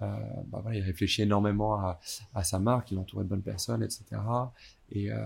[0.00, 0.06] euh,
[0.46, 2.00] bah voilà, il réfléchit énormément à,
[2.34, 4.04] à sa marque, il est entouré de bonnes personnes, etc.
[4.90, 5.16] Et, euh,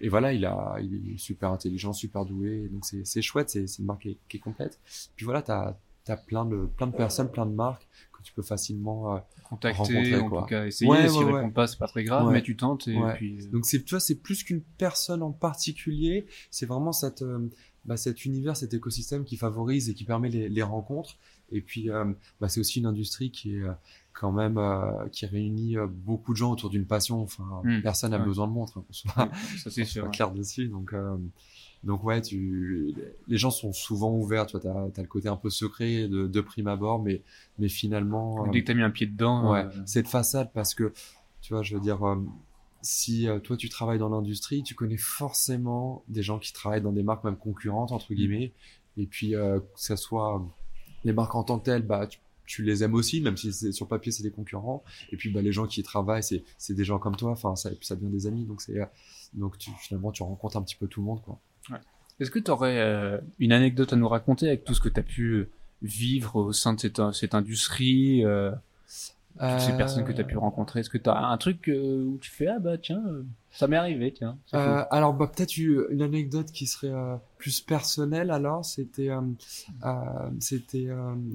[0.00, 3.86] et voilà, il, a, il est super intelligent, super doué, donc c'est chouette, c'est une
[3.86, 4.78] marque qui est, qui est, complète.
[5.16, 5.76] Puis voilà, tu as,
[6.08, 10.16] as, plein, de, plein de personnes, plein de marques que tu peux facilement euh, contacter,
[10.16, 10.90] en tout cas essayer.
[10.90, 12.88] Ouais, S'ils ouais, répondent pas, c'est pas très grave, mais tu tentes.
[12.88, 13.40] Et puis...
[13.40, 17.48] Euh, donc c'est, tu vois, c'est plus qu'une personne en particulier, c'est vraiment cette, euh,
[17.84, 21.16] bah, cet univers, cet écosystème qui favorise et qui permet les, les rencontres.
[21.52, 22.04] Et puis, euh,
[22.40, 23.72] bah, c'est aussi une industrie qui est euh,
[24.12, 27.22] quand même euh, qui réunit beaucoup de gens autour d'une passion.
[27.22, 27.82] Enfin, hmm.
[27.82, 30.68] personne n'a besoin de montre, hein, soit, ça c'est sûr, clair dessus.
[30.68, 30.94] Donc,
[31.84, 32.94] donc ouais, tu,
[33.28, 34.46] les gens sont souvent ouverts.
[34.46, 37.22] Tu vois, t'as as le côté un peu secret de, de prime abord, mais
[37.58, 40.92] mais finalement, dès que t'as mis un pied dedans, ouais, c'est de façade parce que
[41.40, 42.00] tu vois, je veux dire
[42.84, 47.04] si toi tu travailles dans l'industrie, tu connais forcément des gens qui travaillent dans des
[47.04, 48.16] marques même concurrentes entre hmm.
[48.16, 48.52] guillemets,
[48.96, 50.44] et puis euh, que ça soit
[51.04, 52.08] les marques en tant que telles, bah,
[52.46, 54.84] tu, les aimes aussi, même si c'est, sur papier c'est des concurrents.
[55.10, 57.30] Et puis bah, les gens qui y travaillent, c'est, c'est des gens comme toi.
[57.30, 58.44] Enfin, ça, et puis ça devient des amis.
[58.44, 58.86] Donc c'est euh,
[59.34, 61.38] donc tu, finalement tu rencontres un petit peu tout le monde, quoi.
[61.70, 61.78] Ouais.
[62.20, 65.00] Est-ce que tu aurais euh, une anecdote à nous raconter avec tout ce que tu
[65.00, 65.48] as pu
[65.82, 68.52] vivre au sein de cette, cette industrie euh,
[69.40, 70.80] toutes ces personnes que tu as pu rencontrer?
[70.80, 73.68] Est-ce que tu as un truc euh, où tu fais ah bah tiens euh, ça
[73.68, 78.64] m'est arrivé tiens euh, alors bah peut-être une anecdote qui serait euh, plus personnelle alors
[78.64, 79.10] c'était
[80.40, 80.88] c'était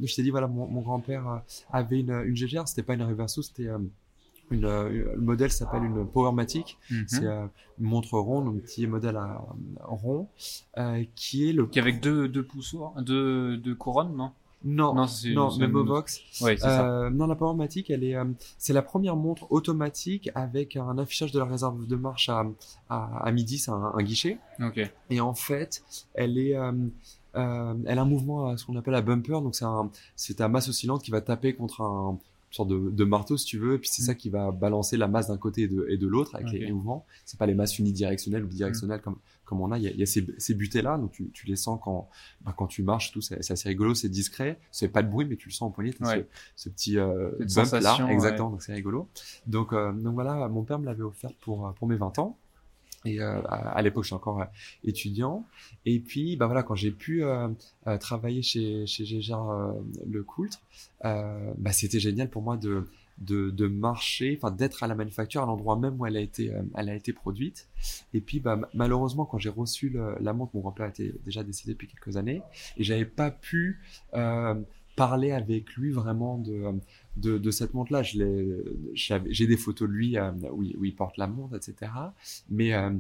[0.04, 3.42] je t'ai dit voilà mon, mon grand-père avait une, une GGR c'était pas une Reverso
[3.42, 3.70] c'était
[4.50, 6.78] une, le modèle s'appelle une Powermatic.
[6.90, 7.50] Mm C'est une
[7.80, 9.44] montre ronde, un petit modèle à,
[9.84, 10.30] rond,
[11.16, 11.68] qui est le.
[11.68, 14.32] Qui avec deux deux poussoirs, deux deux couronnes, non?
[14.64, 16.22] Non, non, non même Vox.
[16.42, 18.26] Ouais, euh, non, la Powermatic, elle est, euh,
[18.58, 22.46] c'est la première montre automatique avec un affichage de la réserve de marche à,
[22.90, 24.40] à, à midi, c'est un, guichet.
[24.60, 24.80] Ok.
[25.10, 25.84] Et en fait,
[26.16, 26.72] elle est, euh,
[27.36, 30.36] euh elle a un mouvement, à ce qu'on appelle la bumper, donc c'est un, c'est
[30.36, 32.18] ta masse oscillante qui va taper contre un,
[32.50, 34.16] sorte de, de, marteau si tu veux et puis c'est ça mm.
[34.16, 37.46] qui va balancer la masse d'un côté et de, l'autre avec les mouvements c'est pas
[37.46, 39.04] les masses unidirectionnelles ou bidirectionnelles mm.
[39.04, 41.12] comme comme on a il y a, il y a ces, ces butées là donc
[41.12, 42.10] tu, tu les sens quand
[42.42, 45.38] bah, quand tu marches tout c'est assez rigolo c'est discret c'est pas de bruit mais
[45.38, 49.10] tu le sens au poignet ce, ce, petit euh, bump là exactement donc c'est rigolo.
[49.48, 52.38] Donc euh, donc voilà mon père me l'avait offert pour pour mes 20 ans.
[53.06, 54.46] Et euh, à, l'époque, je suis encore euh,
[54.84, 55.46] étudiant.
[55.86, 57.48] Et puis, bah voilà, quand j'ai pu euh,
[57.88, 59.46] euh travailler chez chez Gégère
[60.06, 60.60] le Coultre,
[61.04, 62.88] bah c'était génial pour moi de
[63.20, 66.52] de, de marcher, enfin d'être à la manufacture, à l'endroit même où elle a été
[66.76, 67.68] elle a été produite.
[68.14, 71.74] Et puis, bah malheureusement, quand j'ai reçu le, la montre, mon grand-père était déjà décédé
[71.74, 72.42] depuis quelques années,
[72.78, 73.82] et j'avais pas pu
[74.96, 76.80] parler avec lui vraiment de
[77.18, 78.04] de, de cette montre-là.
[78.04, 81.92] J'ai des photos de lui euh, où, il, où, il, porte la montre, etc.
[82.50, 82.92] Mais euh,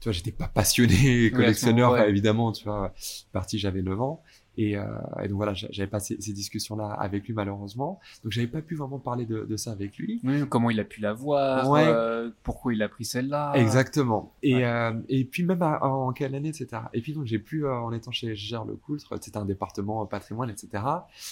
[0.00, 2.52] tu vois, j'étais pas passionné collectionneur, évidemment.
[2.52, 2.92] Tu vois,
[3.32, 4.22] parti, j'avais 9 ans.
[4.58, 4.84] Et, euh,
[5.22, 8.00] et donc voilà, j'avais pas ces, ces discussions-là avec lui malheureusement.
[8.24, 10.20] Donc j'avais pas pu vraiment parler de, de ça avec lui.
[10.24, 11.84] Oui, comment il a pu la voir, Ouais.
[11.86, 13.52] euh, pourquoi il a pris celle-là.
[13.54, 14.32] Exactement.
[14.42, 14.64] Et, Ouais.
[14.64, 16.82] euh, et puis même à- en quelle année, etc.
[16.94, 20.02] Et puis donc j'ai pu, euh, en étant chez Gère Le Coultre, c'était un département
[20.02, 20.82] euh, patrimoine, etc.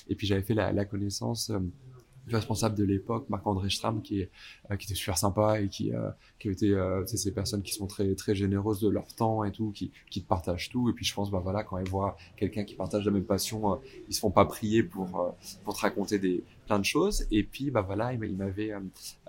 [0.08, 1.58] Et puis j'avais fait la, la connaissance euh,
[2.28, 6.48] responsable de l'époque, Marc-André Stram, qui, euh, qui était super sympa et qui, euh, qui
[6.48, 9.92] été, euh, ces personnes qui sont très très généreuses de leur temps et tout, qui,
[10.10, 10.88] qui te partagent tout.
[10.88, 13.72] Et puis je pense, bah voilà, quand ils voient quelqu'un qui partage la même passion,
[13.72, 13.76] euh,
[14.08, 15.30] ils se font pas prier pour euh,
[15.64, 17.26] pour te raconter des plein de choses.
[17.30, 18.80] Et puis bah voilà, il m'a- il m'avait euh,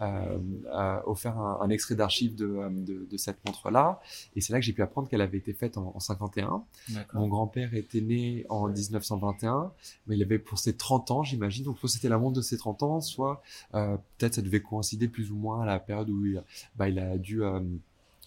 [0.02, 0.38] euh,
[0.74, 4.00] euh, offert un, un extrait d'archives de, de de cette montre là.
[4.36, 6.63] Et c'est là que j'ai pu apprendre qu'elle avait été faite en, en 51.
[6.89, 7.21] D'accord.
[7.21, 9.71] Mon grand-père était né en 1921,
[10.08, 11.63] mais il avait pour ses 30 ans, j'imagine.
[11.65, 13.41] Donc soit c'était la montre de ses 30 ans, soit
[13.74, 16.43] euh, peut-être ça devait coïncider plus ou moins à la période où il,
[16.76, 17.41] bah, il a dû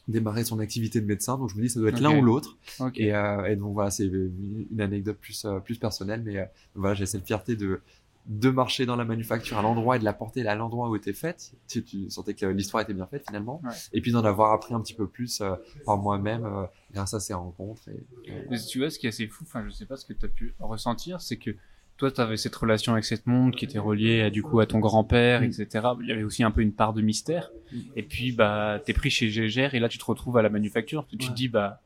[0.06, 1.36] démarrer son activité de médecin.
[1.36, 2.56] Donc je me dis ça doit être l'un ou l'autre.
[2.96, 6.44] Et, euh, et donc voilà, c'est une anecdote plus plus personnelle, mais euh,
[6.74, 7.80] voilà, j'ai cette fierté de
[8.28, 11.14] de marcher dans la manufacture à l'endroit et de la porter à l'endroit où était
[11.14, 11.52] faite.
[11.66, 13.60] Tu, tu sentais que l'histoire était bien faite finalement.
[13.64, 13.70] Ouais.
[13.94, 15.54] Et puis d'en avoir appris un petit peu plus euh,
[15.86, 17.82] par moi-même euh, grâce à ces rencontres.
[17.88, 20.26] Et, tu vois, ce qui est assez fou, enfin, je sais pas ce que tu
[20.26, 21.56] as pu ressentir, c'est que
[21.96, 24.66] toi, tu avais cette relation avec cette montre qui était reliée à, du coup à
[24.66, 25.44] ton grand-père, Mm.
[25.44, 25.88] etc.
[26.02, 27.50] Il y avait aussi un peu une part de mystère.
[27.72, 27.76] Mm.
[27.96, 31.06] Et puis, bah, t'es pris chez Gégère et là, tu te retrouves à la manufacture.
[31.08, 31.26] Tu Ouais.
[31.26, 31.80] te dis, bah,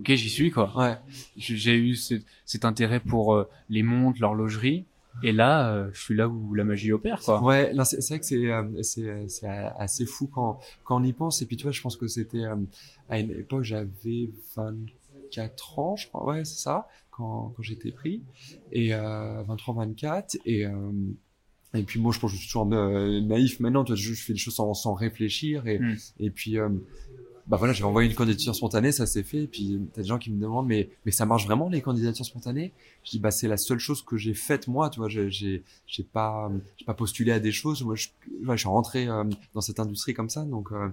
[0.00, 0.72] ok, j'y suis, quoi.
[0.78, 0.96] Ouais.
[1.36, 4.86] J'ai j'ai eu cet, cet intérêt pour euh, les montres, l'horlogerie.
[5.22, 7.42] Et là, euh, je suis là où la magie opère, quoi.
[7.42, 11.12] Ouais, non, c'est vrai que c'est euh, c'est c'est assez fou quand quand on y
[11.12, 11.42] pense.
[11.42, 12.56] Et puis tu vois, je pense que c'était euh,
[13.08, 16.24] à une époque j'avais 24 ans, je crois.
[16.26, 18.22] Ouais, c'est ça, quand quand j'étais pris
[18.72, 20.72] et euh, 23, 24 et euh,
[21.74, 23.84] et puis moi, je pense que je suis toujours euh, naïf maintenant.
[23.84, 25.96] Tu vois, je, fais les choses sans, sans réfléchir et Mm.
[26.20, 26.70] et puis euh,
[27.48, 29.44] bah voilà, j'avais envoyé une candidature spontanée, ça s'est fait.
[29.44, 32.26] Et puis t'as des gens qui me demandent, mais mais ça marche vraiment les candidatures
[32.26, 32.72] spontanées?
[33.04, 34.90] Je dis bah c'est la seule chose que j'ai faite moi.
[34.90, 35.62] Tu vois, j'ai j'ai
[36.12, 37.82] pas j'ai pas postulé à des choses.
[37.82, 38.08] Moi, je,
[38.46, 40.90] je suis rentré euh, dans cette industrie comme ça, donc euh,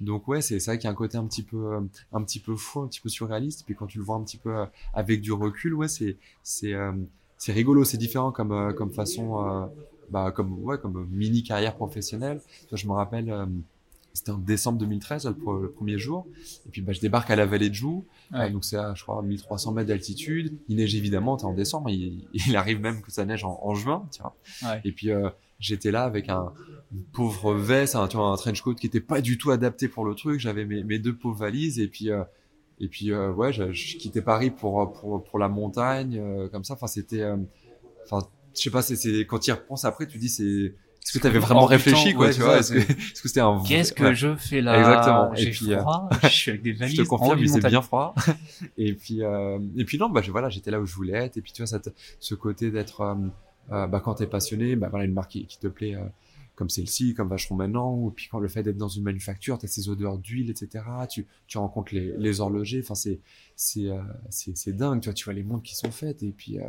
[0.00, 1.80] donc ouais, c'est vrai qu'il y a un côté un petit peu euh,
[2.12, 3.64] un petit peu fou, un petit peu surréaliste.
[3.66, 6.72] Puis quand tu le vois un petit peu euh, avec du recul, ouais, c'est c'est
[6.72, 6.92] euh,
[7.36, 9.66] c'est rigolo, c'est différent comme euh, comme façon euh,
[10.10, 12.40] bah comme ouais comme mini carrière professionnelle.
[12.72, 13.46] Je me rappelle.
[14.18, 16.26] C'était en décembre 2013, le, premier jour.
[16.66, 18.04] Et puis, bah, je débarque à la vallée de Joux.
[18.32, 18.40] Ouais.
[18.40, 20.58] Euh, donc, c'est à, je crois, 1300 mètres d'altitude.
[20.68, 21.88] Il neige évidemment, t'es en décembre.
[21.90, 24.36] Il, il arrive même que ça neige en, en juin, tu vois.
[24.62, 24.80] Ouais.
[24.84, 26.52] Et puis, euh, j'étais là avec un
[26.90, 29.88] une pauvre veste, un, tu vois, un trench coat qui était pas du tout adapté
[29.88, 30.40] pour le truc.
[30.40, 31.78] J'avais mes, mes deux pauvres valises.
[31.78, 32.24] Et puis, euh,
[32.80, 36.74] et puis, ouais, je, je quittais Paris pour, pour, pour la montagne, comme ça.
[36.74, 37.24] Enfin, c'était,
[38.04, 41.18] enfin, je sais pas, c'est, quand tu y repenses après, tu dis, c'est, est-ce que
[41.20, 42.58] tu avais vraiment réfléchi, temps, quoi, ouais, tu vois?
[42.58, 44.14] Est-ce que, c'était un Qu'est-ce que ouais.
[44.14, 44.78] je fais là?
[44.78, 45.34] Exactement.
[45.34, 46.96] Et J'ai puis, euh, froid, je suis avec des valises.
[46.96, 48.14] Je te confirme, il bien froid.
[48.76, 51.36] et puis, euh, et puis non, bah je- voilà, j'étais là où je voulais être.
[51.38, 53.14] Et puis tu vois, cette, ce côté d'être, euh,
[53.72, 56.04] euh, bah quand t'es passionné, bah voilà une marque qui, qui te plaît, euh,
[56.54, 59.68] comme celle-ci, comme Vacheron maintenant, ou puis quand le fait d'être dans une manufacture, t'as
[59.68, 60.84] ces odeurs d'huile, etc.
[61.08, 62.80] Tu, tu rencontres les, les horlogers.
[62.82, 63.20] Enfin, c'est,
[63.56, 65.00] c'est, euh, c'est, c'est dingue.
[65.00, 66.22] Tu vois, tu vois les montres qui sont faites.
[66.24, 66.64] Et puis, euh,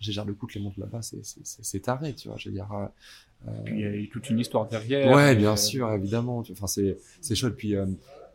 [0.00, 2.36] j'ai le coup que les montres là-bas, c'est, c'est, c'est, c'est taré, tu vois.
[2.38, 2.68] Je veux dire.
[2.72, 5.10] euh, Puis il y a eu toute une histoire derrière.
[5.14, 6.38] Ouais, et, bien euh, sûr, évidemment.
[6.50, 7.56] Enfin, c'est c'est chouette.
[7.56, 7.86] Puis, euh,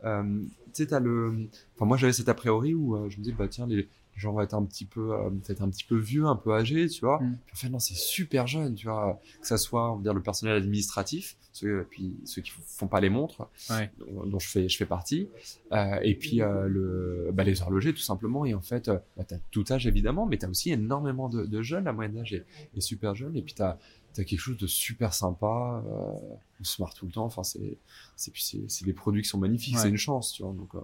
[0.04, 0.22] euh,
[0.66, 1.48] tu sais, t'as le.
[1.76, 4.20] Enfin, moi, j'avais cet a priori où euh, je me dis, bah tiens, les, les
[4.20, 6.88] gens vont être un petit peu, euh, peut-être un petit peu vieux, un peu âgés,
[6.88, 7.20] tu vois.
[7.20, 7.38] Mm.
[7.46, 9.20] Puis en fait, non, c'est super jeune, tu vois.
[9.40, 13.00] Que ça soit, on va dire, le personnel administratif, ceux, puis ceux qui font pas
[13.00, 13.90] les montres, Ouais.
[13.98, 15.28] dont, dont je fais, je fais partie.
[15.72, 18.44] Euh, et puis euh, le, bah, les horlogers, tout simplement.
[18.44, 21.62] Et en fait, euh, bah, t'as tout âge évidemment, mais t'as aussi énormément de, de
[21.62, 21.84] jeunes.
[21.84, 22.44] La moyenne d'âge est,
[22.76, 23.36] est super jeune.
[23.36, 23.78] Et puis t'as
[24.14, 25.82] t'as quelque chose de super sympa.
[25.88, 27.24] Euh, on se marre tout le temps.
[27.24, 27.76] Enfin, c'est,
[28.14, 29.74] c'est puis c'est, c'est des produits qui sont magnifiques.
[29.74, 29.82] Ouais.
[29.82, 30.52] C'est une chance, tu vois.
[30.52, 30.80] Donc euh,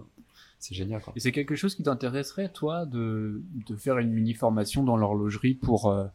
[0.61, 1.01] c'est génial.
[1.01, 1.11] Quoi.
[1.15, 5.55] Et c'est quelque chose qui t'intéresserait, toi, de, de faire une mini formation dans l'horlogerie
[5.55, 6.05] pour, euh,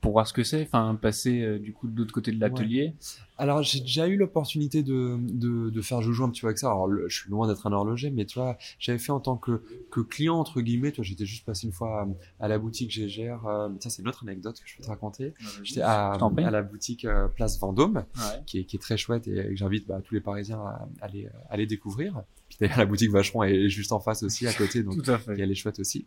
[0.00, 2.94] pour voir ce que c'est, enfin, passer euh, du coup de l'autre côté de l'atelier?
[3.38, 6.66] Alors j'ai déjà eu l'opportunité de, de, de faire joujou un petit peu avec ça.
[6.68, 9.36] Alors le- je suis loin d'être un horloger, mais tu vois, j'avais fait en tant
[9.36, 10.92] que, que client entre guillemets.
[10.92, 13.46] Toi, j'étais juste passé une fois à, à la boutique Gégère.
[13.46, 15.32] Euh, ça c'est une autre anecdote que je peux te raconter.
[15.62, 18.42] J'étais à, à la boutique euh, Place Vendôme, Ouais.
[18.46, 21.06] qui est, qui est très chouette et que j'invite bah, tous les Parisiens à, à
[21.06, 22.22] aller, à aller découvrir.
[22.60, 25.34] D'ailleurs la boutique Vacheron est juste en face aussi à côté, donc Tout à fait.
[25.38, 26.06] elle est chouette aussi.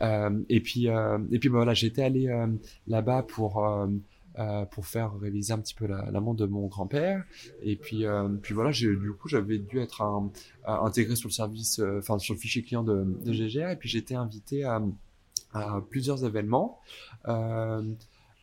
[0.00, 2.46] Euh, et puis, euh, et puis bah, voilà, j'étais allé euh,
[2.86, 3.86] là-bas pour euh,
[4.70, 7.22] pour faire réviser un petit peu la, la montre de mon grand-père.
[7.62, 10.32] Et puis, euh, puis voilà, j'ai, du coup, j'avais dû être un-
[10.64, 13.68] intégré sur le service, euh, enfin sur le fichier client de, de GGR.
[13.68, 14.80] Et puis j'étais invité à,
[15.52, 16.80] à plusieurs événements.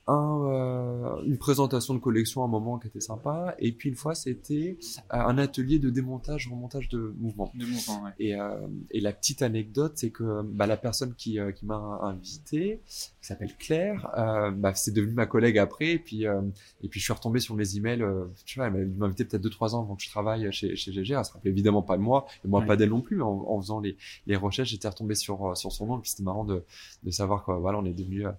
[0.09, 3.89] Euh, un, euh, une présentation de collection à un moment qui était sympa, et puis
[3.89, 4.77] une fois c'était
[5.09, 7.51] un atelier de démontage, remontage de mouvement.
[7.55, 8.11] De mouvement, ouais.
[8.19, 11.99] Et, euh, et la petite anecdote, c'est que bah, la personne qui, euh, qui m'a
[12.01, 12.81] invité,
[13.21, 16.41] qui s'appelle Claire, euh, bah, c'est devenu ma collègue après, et puis euh,
[16.81, 18.01] et puis je suis retombé sur mes emails.
[18.01, 20.75] Euh, tu vois, elle m'a invité peut-être deux trois ans avant que je travaille chez
[20.75, 21.13] chez GG.
[21.13, 22.65] Elle se rappelait évidemment pas de moi, et moi Ouais.
[22.65, 23.21] pas d'elle non plus.
[23.21, 26.23] En, en faisant les les recherches, j'étais retombé sur sur son nom, et puis c'était
[26.23, 26.63] marrant de
[27.03, 27.57] de savoir quoi.
[27.59, 28.31] Voilà, on est devenus euh,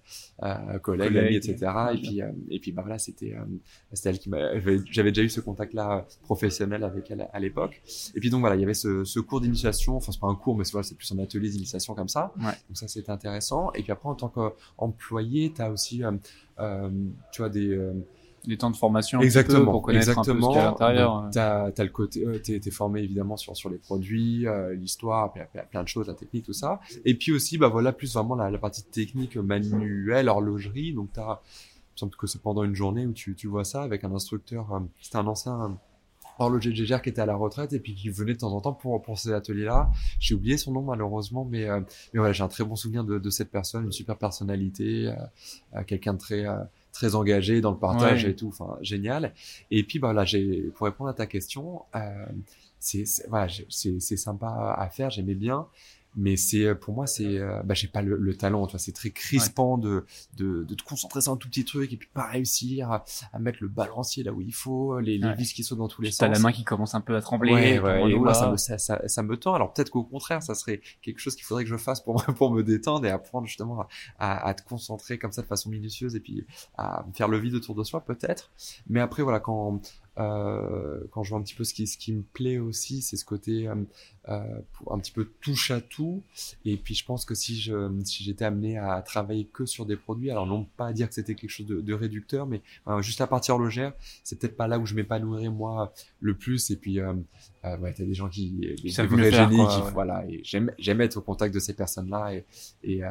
[0.43, 1.71] euh, collègues, Collègues, amis, etc.
[1.75, 1.95] ouais.
[1.95, 3.43] Et puis euh, et puis bah voilà, c'était euh,
[3.93, 4.59] c'était elle qui m'a.
[4.91, 7.81] J'avais déjà eu ce contact-là professionnel avec elle à l'époque.
[8.15, 9.95] Et puis donc voilà, il y avait ce, ce cours d'initiation.
[9.97, 12.33] Enfin, c'est pas un cours, mais c'est voilà, plus un atelier d'initiation comme ça.
[12.37, 12.45] Ouais.
[12.67, 13.71] Donc ça, c'était intéressant.
[13.73, 14.29] Et puis après, en tant
[14.77, 16.11] qu'employé, tu as aussi, euh,
[16.59, 16.89] euh,
[17.31, 17.93] tu vois, des euh,
[18.47, 20.33] Des temps de formation exactement, peu pour connaître exactement.
[20.33, 21.21] un peu ce qu'il y a à l'intérieur.
[21.21, 25.31] Donc, T'as as le côté, euh, formé évidemment sur sur les produits, euh, l'histoire,
[25.71, 26.79] plein, de choses, la technique, tout ça.
[27.05, 30.93] Et puis aussi, bah voilà, plus vraiment la, la partie technique manuelle, horlogerie.
[30.93, 33.83] Donc t'as, il me semble que c'est pendant une journée où tu tu vois ça
[33.83, 34.73] avec un instructeur.
[34.73, 35.77] euh, C'était un ancien
[36.41, 38.61] horloger de Gégère qui était à la retraite et puis qui venait de temps en
[38.61, 39.89] temps pour pour ces ateliers-là.
[40.19, 41.79] J'ai oublié son nom malheureusement, mais euh,
[42.13, 45.13] mais voilà, j'ai un très bon souvenir de, de cette personne, une super personnalité, euh,
[45.75, 46.57] euh, quelqu'un de très euh,
[46.91, 48.31] très engagé dans le partage Ouais.
[48.31, 49.33] et tout, enfin génial.
[49.71, 51.83] Et puis bah là, j'ai pour répondre à ta question,
[52.79, 55.67] c'est voilà, c'est sympa à faire, j'aimais bien.
[56.15, 58.79] Mais c'est euh, pour moi c'est euh, bah j'ai pas le, le talent tu vois
[58.79, 60.05] c'est très crispant de,
[60.37, 63.39] de de te concentrer sur un tout petit truc et puis pas réussir à, à
[63.39, 65.35] mettre le balancier là où il faut les, les Ouais.
[65.35, 67.15] vis qui sautent dans tous les Puis sens T'as la main qui commence un peu
[67.15, 67.79] à trembler.
[67.79, 69.53] Ouais, et moi, ça me, ça, ça, ça me tend.
[69.53, 72.51] Alors peut-être qu'au contraire, ça serait quelque chose qu'il faudrait que je fasse pour, pour
[72.51, 73.87] me détendre et apprendre justement à,
[74.19, 76.45] à, à te concentrer comme ça de façon minutieuse et puis
[76.77, 78.51] à faire le vide autour de soi peut-être.
[78.89, 79.79] Mais après voilà, quand
[80.19, 83.15] euh, quand je vois un petit peu ce qui ce qui me plaît aussi, c'est
[83.17, 84.20] ce côté euh, euh,
[84.73, 86.23] pour un petit peu touche à tout.
[86.65, 89.95] Et puis je pense que si je si j'étais amené à travailler que sur des
[89.95, 93.01] produits, alors non pas à dire que c'était quelque chose de, de réducteur, mais euh,
[93.01, 96.69] juste la partie horlogère, c'est peut-être pas là où je m'épanouirais moi le plus.
[96.71, 97.13] Et puis euh,
[97.65, 99.91] euh, ouais, t'as des gens qui, des, des savent vrais le faire, génies, quoi, qui,
[99.93, 100.25] voilà.
[100.27, 102.45] Et j'aime j'aime être au contact de ces personnes-là et
[102.83, 103.09] et, euh,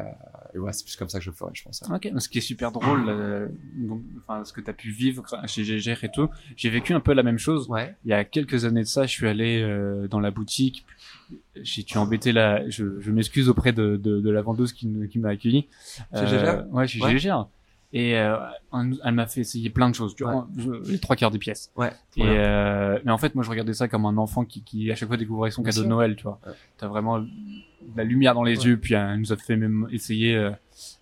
[0.54, 1.82] et ouais, c'est plus comme ça que je le ferais, je pense.
[1.90, 5.24] Ok, ce qui est super drôle, euh, donc, enfin, ce que tu as pu vivre
[5.46, 7.68] chez GGR et tout, j'ai vécu un peu la même chose.
[7.68, 7.94] Ouais.
[8.04, 10.84] Il y a quelques années de ça, je suis allé euh, dans la boutique,
[11.56, 15.18] j'ai tu embêté la, je, je m'excuse auprès de, de, de la vendeuse qui, qui
[15.18, 15.68] m'a accueilli.
[16.12, 17.16] GGR Ouais, chez Ouais.
[17.18, 17.48] GGR.
[17.92, 18.36] Et euh,
[19.04, 20.30] elle m'a fait essayer plein de choses, tu Ouais.
[20.32, 21.72] vois, je- les trois quarts des pièces.
[21.74, 21.90] Ouais.
[22.16, 24.94] Et euh, mais en fait, moi, je regardais ça comme un enfant qui, qui à
[24.94, 25.84] chaque fois découvrait son Bien cadeau sûr.
[25.86, 26.38] de Noël, tu vois.
[26.46, 26.52] Ouais.
[26.78, 27.26] T'as vraiment de
[27.96, 28.64] la lumière dans les Ouais.
[28.66, 30.50] yeux, puis euh, elle nous a fait même essayer euh,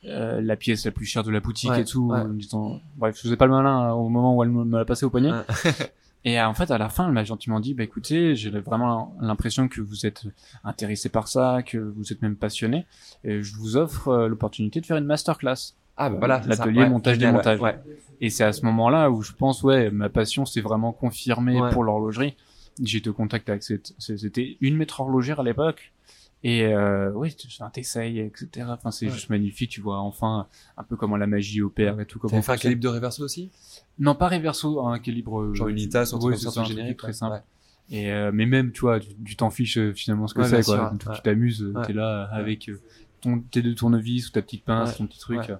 [0.06, 2.06] euh, la pièce la plus chère de la boutique Ouais, et tout.
[2.08, 2.20] ouais.
[2.20, 4.86] en disant, bref, je faisais pas le malin hein, au moment où elle me l'a
[4.86, 5.30] passé au poignet.
[6.24, 9.16] Et euh, en fait, à la fin, elle m'a gentiment dit, bah écoutez, j'ai vraiment
[9.20, 10.24] l'impression que vous êtes
[10.64, 12.86] intéressé par ça, que vous êtes même passionné,
[13.24, 15.74] et je vous offre euh, l'opportunité de faire une masterclass.
[15.96, 16.42] Ah bah voilà.
[16.46, 17.60] L'atelier Ouais, montage démontage.
[17.60, 17.78] Ouais.
[18.20, 21.70] Et c'est à ce moment-là où je pense, ouais, ma passion s'est vraiment confirmée Ouais.
[21.70, 22.36] pour l'horlogerie.
[22.82, 25.92] J'ai été au contact avec cette, c'était une maître horlogère à l'époque.
[26.44, 28.66] Et euh, oui, tu enfin, t'essayes, etc.
[28.68, 29.12] Enfin, c'est Ouais.
[29.12, 29.70] juste magnifique.
[29.70, 30.46] Tu vois enfin
[30.76, 32.18] un peu comment la magie opère et tout.
[32.20, 33.50] Comment T'avais fait un calibre de reverso aussi?
[33.98, 35.40] Non, pas reverso, un calibre.
[35.40, 37.12] euh, Genre Unitas ou un truc oui, comme ça, c'est un générique très ouais.
[37.12, 37.34] simple.
[37.34, 37.42] Ouais.
[37.90, 40.46] Et euh, mais même, tu vois, tu tu t'en fiches euh, finalement ce que Ouais,
[40.48, 40.90] c'est, quoi.
[40.90, 41.14] sûr, Tu- ouais.
[41.16, 41.86] Tu t'amuses, Ouais.
[41.86, 42.80] t'es là avec euh,
[43.20, 44.96] ton tes deux tournevis ou ta petite pince, Ouais.
[44.98, 45.38] ton petit truc.
[45.40, 45.50] Ouais.
[45.50, 45.56] euh.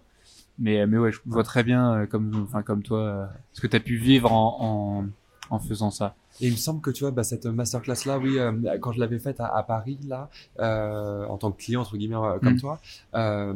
[0.60, 3.96] Mais mais ouais, je vois très bien comme enfin comme toi ce que t'as pu
[3.96, 5.02] vivre en,
[5.50, 6.14] en en faisant ça.
[6.40, 9.00] Et il me semble que tu vois, bah, cette masterclass là, oui, euh, quand je
[9.00, 12.54] l'avais faite à, à Paris là, euh, en tant que client entre guillemets euh, comme
[12.54, 12.60] Mm.
[12.60, 12.80] toi,
[13.14, 13.54] euh,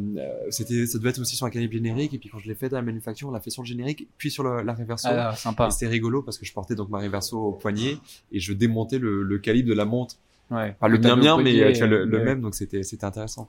[0.50, 2.14] c'était, ça devait être aussi sur un calibre générique.
[2.14, 4.08] Et puis quand je l'ai fait à la manufacture, on l'a fait sur le générique,
[4.18, 5.08] puis sur le, la reverso.
[5.10, 5.68] Ah, sympa.
[5.68, 7.98] Et c'était rigolo parce que je portais donc ma reverso au poignet
[8.32, 10.16] et je démontais le, le calibre de la montre.
[10.50, 10.76] Ouais.
[10.78, 12.24] Pas le au bien, mais tu vois, le, le ouais.
[12.24, 13.48] même, donc c'était, c'était intéressant.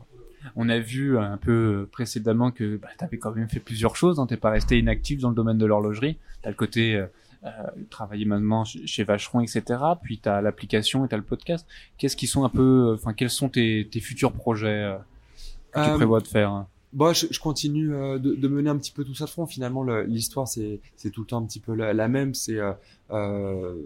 [0.56, 4.20] On a vu un peu précédemment que bah, tu avais quand même fait plusieurs choses,
[4.20, 6.18] hein, t'es pas resté inactif dans le domaine de l'horlogerie.
[6.42, 7.02] T'as le côté
[7.46, 7.50] euh,
[7.90, 9.64] travailler maintenant chez Vacheron, etc.
[10.02, 11.68] Puis t'as l'application et t'as le podcast.
[11.98, 14.98] Qu'est-ce qui sont un peu, euh, enfin quels sont tes, tes futurs projets euh,
[15.74, 16.68] que tu prévois de faire hein?
[16.94, 19.48] Bon, je, je continue de, de mener un petit peu tout ça de front.
[19.48, 20.80] Finalement, le- l'histoire, c'est
[21.12, 22.36] tout le temps un petit peu la, la même.
[22.36, 22.60] C'est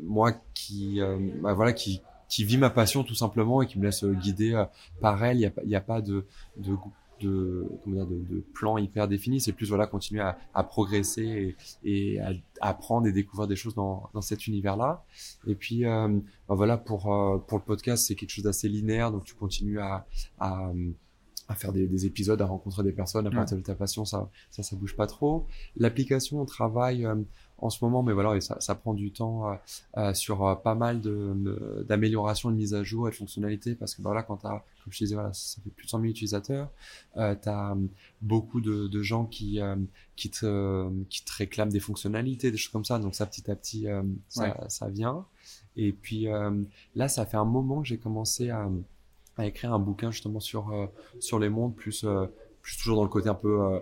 [0.04, 1.00] moi qui,
[1.42, 4.62] bah, voilà, qui qui vit ma passion tout simplement et qui me laisse guider
[5.00, 5.38] par elle.
[5.38, 6.26] Il y a, y a pas de
[6.58, 6.76] de
[7.20, 9.40] de, comment dire, de, de plan hyper défini.
[9.42, 13.56] C'est plus voilà, continuer à, à progresser et, et à, à apprendre et découvrir des
[13.56, 15.04] choses dans, dans cet univers-là.
[15.48, 16.08] Et puis euh,
[16.48, 19.12] bah, voilà, pour euh, pour le podcast, c'est quelque chose d'assez linéaire.
[19.12, 20.06] Donc tu continues à,
[20.40, 20.72] à
[21.50, 24.30] à faire des, des épisodes, à rencontrer des personnes, à partir de ta passion, ça,
[24.50, 25.48] ça, ça bouge pas trop.
[25.78, 27.16] L'application, on travaille, euh,
[27.60, 29.58] en ce moment, mais voilà, et ça, ça prend du temps
[30.14, 34.10] sur pas mal de d'améliorations, de, mise à jour et de fonctionnalités, parce que bah,
[34.10, 36.70] voilà, quand t'as, comme je disais, voilà, ça fait plus de 100 000 utilisateurs,
[37.18, 37.76] euh, t'as
[38.22, 39.60] beaucoup de, de gens qui
[40.16, 43.56] qui te qui te réclament des fonctionnalités, des choses comme ça, donc ça petit à
[43.56, 43.88] petit,
[44.30, 45.26] ça, ça vient.
[45.76, 46.28] Et puis
[46.96, 48.70] là, ça fait un moment que j'ai commencé à
[49.38, 50.74] à écrire un bouquin justement sur
[51.20, 52.06] sur les mondes plus
[52.68, 53.80] plus toujours dans le côté un peu euh, euh,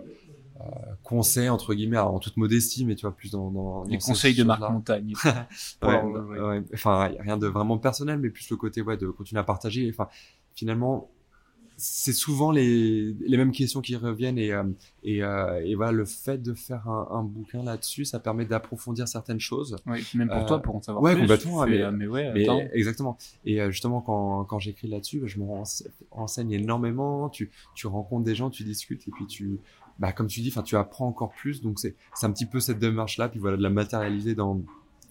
[1.02, 4.44] conseil entre guillemets en toute modestie mais tu vois plus dans, dans les conseils de
[4.44, 5.12] Marc Montagne
[5.82, 9.88] ouais, enfin rien de vraiment personnel mais plus le côté ouais de continuer à partager.
[9.90, 10.08] Enfin
[10.54, 11.10] finalement
[11.78, 14.64] c'est souvent les, les mêmes questions qui reviennent et, euh,
[15.02, 19.06] et, euh, et, voilà le fait de faire un, un bouquin là-dessus ça permet d'approfondir
[19.06, 19.76] certaines choses.
[19.86, 21.22] Oui, même pour toi pour en savoir ouais, plus.
[21.22, 23.18] complètement fais, mais, euh, mais, ouais mais exactement.
[23.44, 25.44] Et justement quand, quand j'écris là-dessus je me
[26.10, 27.28] renseigne énormément.
[27.28, 29.58] Tu, tu rencontres des gens tu discutes et puis tu
[29.98, 32.60] bah comme tu dis enfin tu apprends encore plus donc c'est c'est un petit peu
[32.60, 34.60] cette démarche là puis voilà de la matérialiser dans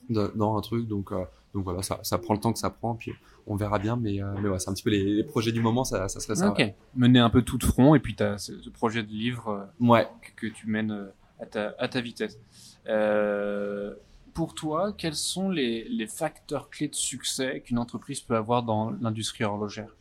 [0.10, 1.12] dans, un truc donc
[1.54, 3.12] donc voilà ça, ça prend le temps que ça prend puis
[3.48, 5.62] on verra bien, mais, euh, mais ouais, c'est un petit peu les, les, projets du
[5.62, 6.50] moment, ça, ça serait ça.
[6.50, 6.63] Ok,
[6.95, 9.50] mener un peu tout de front, et puis tu as ce, ce, projet de livre
[9.82, 10.08] euh, ouais.
[10.36, 12.39] que, que, tu mènes euh, à ta, à ta vitesse.
[12.88, 13.93] Euh,
[14.34, 18.91] pour toi, quels sont les, les facteurs clés de succès qu'une entreprise peut avoir dans
[19.02, 19.95] l'industrie horlogère?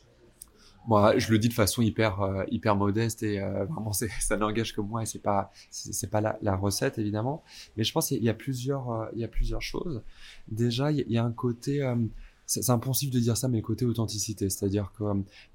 [0.87, 4.75] Moi, je le dis de façon hyper euh, hyper modeste et euh, vraiment ça n'engage
[4.75, 7.42] que moi et c'est pas c'est pas la, la, recette évidemment,
[7.77, 10.03] mais je pense qu'il y a plusieurs euh, il y a plusieurs choses.
[10.49, 11.83] Déjà, il y a un côté
[12.47, 15.05] c'est impensif de dire ça, mais le côté authenticité, c'est-à-dire que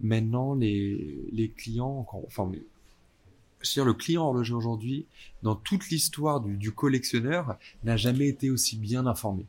[0.01, 2.49] maintenant les, les clients, enfin,
[3.61, 5.05] je veux dire, le client horloger aujourd'hui,
[5.43, 9.45] dans toute l'histoire du, du, collectionneur, n'a jamais été aussi bien informé.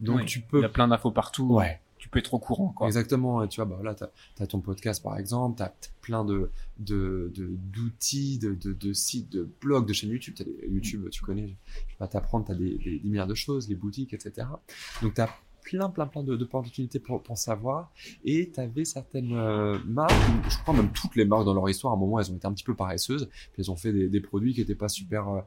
[0.00, 0.58] Donc oui, tu peux.
[0.58, 1.54] Il y a plein d'infos partout.
[1.54, 1.80] Ouais.
[2.12, 2.86] Tu peux être au courant, quoi.
[2.86, 3.42] Exactement.
[3.42, 8.38] Et tu vois, bah là, t'as as ton podcast, par exemple, t'as plein de d'outils,
[8.38, 10.34] de, de, de, de, sites, de blogs, de chaînes YouTube.
[10.40, 11.46] As des, YouTube, tu connais.
[11.46, 12.44] Je vais pas t'apprendre.
[12.46, 14.46] T'as des, des, des milliards de choses, les boutiques, etc.
[15.00, 15.28] Donc t'as
[15.62, 17.90] plein, plein, plein de, d'opportunités pour, pour savoir.
[18.24, 20.12] Et tu avais certaines euh, marques,
[20.48, 22.46] je crois même toutes les marques dans leur histoire, à un moment, elles ont été
[22.46, 23.28] un petit peu paresseuses.
[23.52, 25.28] Puis elles ont fait des, des produits qui n'étaient pas super.
[25.28, 25.40] Euh,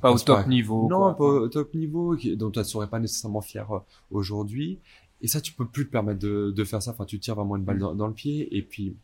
[0.00, 0.88] pas, au top pas, niveau.
[0.88, 1.16] Non, quoi.
[1.16, 3.78] pas au top niveau, dont tu ne serais pas nécessairement fier euh,
[4.10, 4.80] aujourd'hui.
[5.24, 6.90] Et ça, tu peux plus te permettre de, de faire ça.
[6.90, 7.80] Enfin, tu tires vraiment une balle mmh.
[7.80, 8.54] dans, dans, le pied.
[8.54, 8.94] Et puis,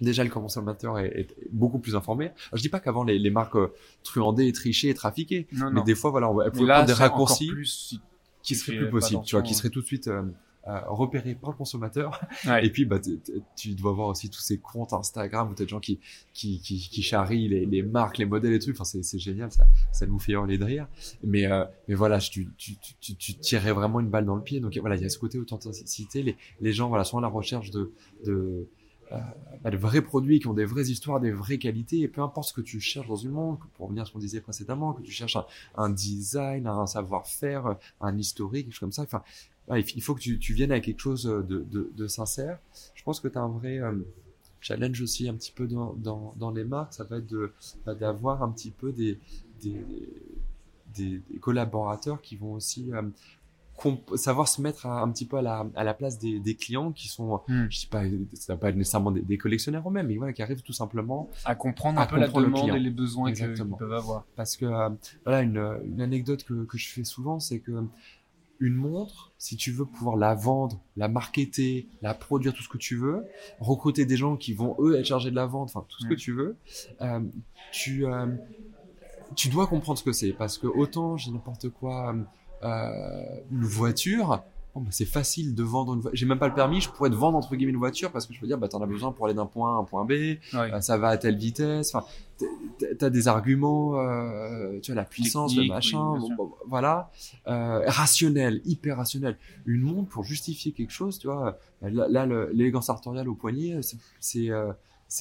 [0.00, 2.26] déjà le consommateur est, est, beaucoup plus informé.
[2.26, 3.72] Alors, je dis pas qu'avant les, les marques euh,
[4.04, 5.82] truandaient, trichaient et trafiquaient, non, mais non.
[5.84, 7.48] des fois voilà, elles pouvaient prendre des raccourcis.
[7.48, 8.00] Plus,
[8.44, 10.22] qui serait plus possible, tu vois, qui serait tout de suite euh,
[10.68, 12.20] euh, repéré par le consommateur.
[12.46, 12.64] Ouais.
[12.64, 13.00] Et puis, bah,
[13.56, 15.98] tu dois voir aussi tous ces comptes Instagram où t'as des gens qui,
[16.32, 18.78] qui, qui, qui charrient les, les, marques, les modèles et trucs.
[18.78, 20.86] Enfin, c'est génial, ça, ça nous fait hurler de rire.
[21.24, 24.60] Mais, euh, mais voilà, tu, tu, tu, tu tirais vraiment une balle dans le pied.
[24.60, 26.22] Donc voilà, il y a ce côté authenticité.
[26.22, 27.92] Les, les gens, voilà, sont à la recherche de,
[28.24, 28.68] de,
[29.12, 29.18] euh,
[29.62, 32.48] bah, de vrais produits qui ont des vraies histoires, des vraies qualités, et peu importe
[32.48, 35.02] ce que tu cherches dans une montre, pour revenir à ce qu'on disait précédemment, que
[35.02, 39.22] tu cherches un, un design, un savoir-faire, un historique, quelque chose comme ça, enfin,
[39.68, 42.58] bah, il faut que tu, tu, viennes avec quelque chose de, de, de sincère.
[42.94, 43.92] Je pense que tu as un vrai euh,
[44.60, 47.52] challenge aussi un petit peu dans, dans, dans les marques, ça va être
[47.84, 49.18] bah, d'avoir un petit peu des,
[49.62, 49.84] des,
[50.94, 53.02] des, des, collaborateurs qui vont aussi euh,
[54.16, 56.92] savoir se mettre à, un petit peu à la, à la place des, des clients
[56.92, 57.66] qui sont, mm.
[57.70, 58.02] je sais pas,
[58.34, 61.28] ça va pas être nécessairement des, des collectionneurs eux-mêmes, mais voilà, qui arrivent tout simplement
[61.44, 64.24] à comprendre à un peu la demande et les besoins qu'ils peuvent avoir.
[64.34, 64.88] Parce que euh,
[65.24, 67.84] voilà, une, une anecdote que, que je fais souvent, c'est que
[68.60, 72.78] une montre, si tu veux pouvoir la vendre, la marketer, la produire, tout ce que
[72.78, 73.24] tu veux,
[73.60, 76.14] recruter des gens qui vont eux être chargés de la vente, enfin tout ce que
[76.14, 76.56] tu veux,
[77.00, 77.20] euh,
[77.72, 78.26] tu euh,
[79.34, 82.14] tu dois comprendre ce que c'est parce que autant j'ai n'importe quoi
[82.62, 84.42] euh, une voiture,
[84.80, 86.16] bah, c'est facile de vendre une voiture.
[86.16, 88.34] J'ai même pas le permis, je pourrais te vendre entre guillemets une voiture parce que
[88.34, 90.04] je peux dire, bah t'en as besoin pour aller d'un point A à un point
[90.04, 90.38] B, ouais.
[90.54, 91.94] euh, ça va à telle vitesse.
[91.94, 92.06] Enfin,
[92.98, 97.10] t'as des arguments, euh, tu vois la puissance, Technique, le machin, oui, bon, bon, voilà,
[97.46, 99.38] euh, rationnel, hyper rationnel.
[99.64, 101.58] Une montre pour justifier quelque chose, tu vois.
[101.82, 103.80] Là, l'élégance artoriale au poignet,
[104.20, 104.50] c'est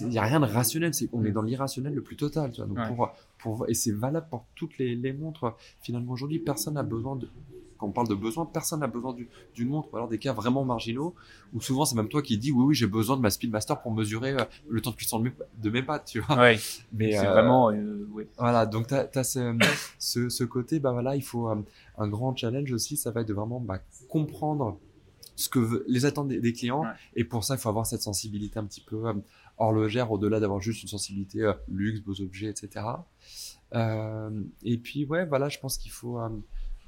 [0.02, 2.62] il y a rien de rationnel, c'est on est dans l'irrationnel le plus total, tu
[2.62, 2.68] vois.
[2.68, 2.88] Donc ouais.
[2.88, 5.56] pour, pour, et c'est valable pour toutes les, les montres.
[5.82, 7.30] Finalement, aujourd'hui, personne n'a besoin de,
[7.78, 9.16] quand on parle de besoin, personne n'a besoin
[9.54, 11.16] d'une montre, ou alors des cas vraiment marginaux,
[11.54, 13.92] où souvent c'est même toi qui dis, oui, oui, j'ai besoin de ma Speedmaster pour
[13.94, 16.38] mesurer euh, le temps de cuisson de mes, de mes pattes, tu vois.
[16.38, 16.60] Ouais.
[16.94, 18.28] Mais c'est euh, vraiment, euh, ouais.
[18.38, 19.58] Voilà, donc tu as, ce,
[20.00, 21.56] ce, ce, côté, bah voilà, il faut euh,
[21.98, 24.80] un grand challenge aussi, ça va être de vraiment bah, comprendre
[25.36, 26.90] ce que veut, les attentes des, des clients, ouais.
[27.16, 29.04] et pour ça, il faut avoir cette sensibilité un petit peu
[29.58, 32.86] horlogère au-delà d'avoir juste une sensibilité luxe, beaux objets, etc.
[34.64, 36.18] Et puis ouais, voilà, je pense qu'il faut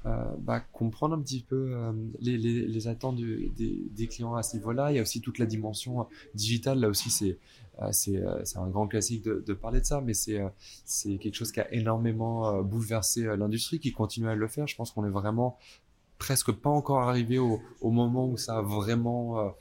[0.04, 1.74] bah, comprendre un petit peu
[2.20, 4.90] les, les, attentes des, clients à ce niveau-là.
[4.90, 6.80] Il y a aussi toute la dimension digitale.
[6.80, 7.38] Là aussi, c'est
[7.92, 10.40] c'est un grand classique de, parler de ça, mais c'est
[11.18, 14.66] quelque chose qui a énormément bouleversé l'industrie, qui continue à le faire.
[14.66, 15.58] Je pense qu'on est vraiment
[16.18, 19.54] presque pas encore arrivé au moment où ça a vraiment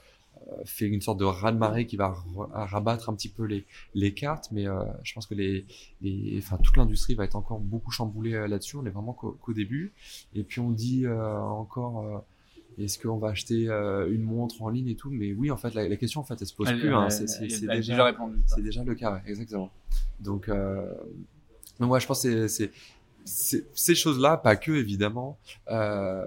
[0.66, 2.16] fait une sorte de raz-de-marée qui va
[2.52, 5.66] rabattre un petit peu les, les cartes, mais euh, je pense que les,
[6.02, 8.78] les, enfin, toute l'industrie va être encore beaucoup chamboulée euh, là-dessus.
[8.78, 9.94] On est vraiment qu'au début.
[10.34, 12.26] Et puis on dit euh, encore,
[12.78, 15.10] est-ce qu'on va acheter une montre en ligne et tout?
[15.10, 16.94] Mais oui, en fait, la, question en fait, elle se pose plus.
[16.94, 17.10] Hein.
[17.10, 19.72] C'est déjà, déjà, c'est déjà le cas, exactement.
[20.20, 20.50] Donc,
[21.80, 22.72] donc ouais, je pense que c'est
[23.28, 25.38] ces choses-là, pas que évidemment,
[25.70, 26.26] euh,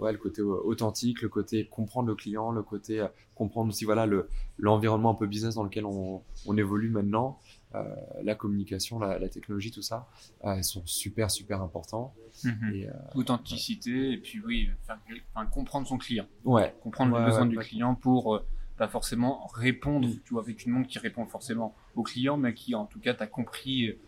[0.00, 4.06] ouais, le côté authentique, le côté comprendre le client, le côté euh, comprendre aussi voilà
[4.06, 4.28] le
[4.58, 7.38] l'environnement un peu business dans lequel on, on évolue maintenant,
[7.74, 7.84] euh,
[8.22, 10.08] la communication, la, la, technologie, tout ça,
[10.44, 12.14] euh, elles sont super super importants.
[12.44, 12.74] Mhm.
[12.74, 16.26] et, euh, Authenticité et puis oui, enfin, comprendre son client.
[16.44, 16.74] Ouais.
[16.82, 18.44] Comprendre le besoin du client pour euh,
[18.76, 22.74] pas forcément répondre, tu vois, avec une montre qui répond forcément au client, mais qui
[22.74, 23.98] en tout cas t'as compris euh,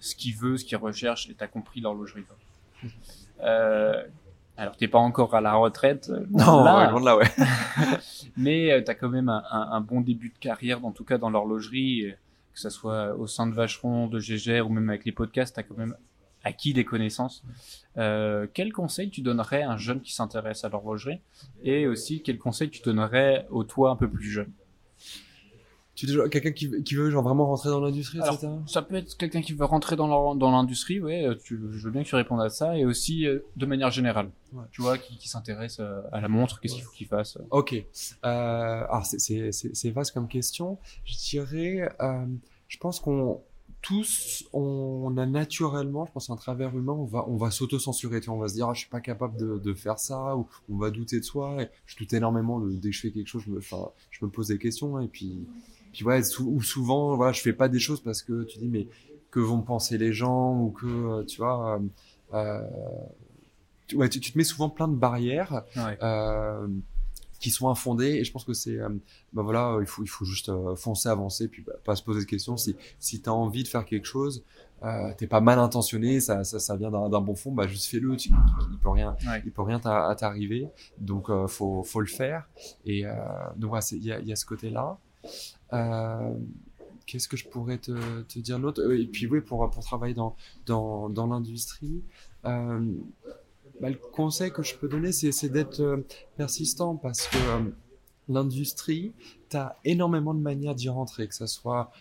[0.00, 2.24] ce qu'il veut, ce qu'il recherche, et t'as compris l'horlogerie.
[3.42, 4.02] Euh,
[4.56, 7.26] alors t'es pas encore à la retraite, euh, non, là, loin de là, ouais.
[8.36, 11.28] mais euh, t'as quand même un, un, bon début de carrière, en tout cas dans
[11.28, 12.14] l'horlogerie,
[12.54, 15.62] que ça soit au sein de Vacheron, de Gégère ou même avec les podcasts, t'as
[15.62, 15.94] quand même
[16.46, 17.42] acquis des connaissances.
[17.98, 21.20] Euh, quel conseil tu donnerais à un jeune qui s'intéresse à l'horlogerie?
[21.62, 24.52] Et aussi quel conseil tu donnerais au toi un peu plus jeune?
[25.96, 28.48] Tu es quelqu'un qui, qui, veut genre vraiment rentrer dans l'industrie, etc.
[28.66, 31.26] Ça peut être quelqu'un qui veut rentrer dans l'industrie, ouais.
[31.26, 33.90] Euh, tu, je veux bien que tu répondes à ça, et aussi euh, de manière
[33.90, 34.30] générale.
[34.52, 34.64] Ouais.
[34.72, 37.38] Tu vois, qui, qui s'intéresse euh, à la montre, qu'est-ce qu'il faut qu'il fasse.
[37.50, 37.72] Ok.
[37.72, 37.82] Euh,
[38.22, 40.78] alors c'est vaste comme question.
[41.06, 41.88] Je dirais,
[42.68, 43.40] je pense qu'on
[43.80, 48.36] tous, on a naturellement, je pense, un travers humain, on va, on va s'auto-censurer, on
[48.36, 50.90] va se dire, ah, je suis pas capable de, de, faire ça, ou on va
[50.90, 51.62] douter de soi.
[51.62, 54.28] Et je doute énormément de, dès que je fais quelque chose, je me, je me
[54.28, 55.46] pose des questions, et puis
[55.96, 58.86] puis ouais, ou souvent, voilà, je fais pas des choses parce que tu dis, mais
[59.30, 61.80] que vont penser les gens ou que, euh, tu vois, euh,
[62.34, 62.60] euh,
[63.86, 65.64] tu, ouais, tu, te mets souvent plein de barrières.
[66.02, 66.66] Euh,
[67.38, 68.88] qui sont infondées et je pense que c'est euh,
[69.34, 72.24] bah voilà il faut il faut juste foncer avancer puis bah, pas se poser de
[72.24, 72.56] questions.
[72.56, 74.42] Si si tu as envie de faire quelque chose
[74.82, 78.16] euh, t'es pas mal intentionné ça ça, ça vient d'un bon fond bah juste fais-le
[78.18, 80.66] il peut rien il peut rien t'arriver.
[80.98, 82.48] Donc faut faut le faire.
[82.86, 83.02] Et
[83.56, 84.96] donc voilà il y a, y a ce côté là
[87.06, 90.36] qu'est-ce que je pourrais te, dire l'autre euh, Et puis oui, pour, pour travailler dans,
[90.66, 92.02] dans, dans l'industrie,
[92.44, 92.92] euh,
[93.80, 96.04] bah, le conseil que je peux donner, c'est d'être euh,
[96.36, 97.38] persistant parce que
[98.28, 99.12] l'industrie,
[99.48, 101.92] tu as énormément de manières d'y rentrer, que ce soit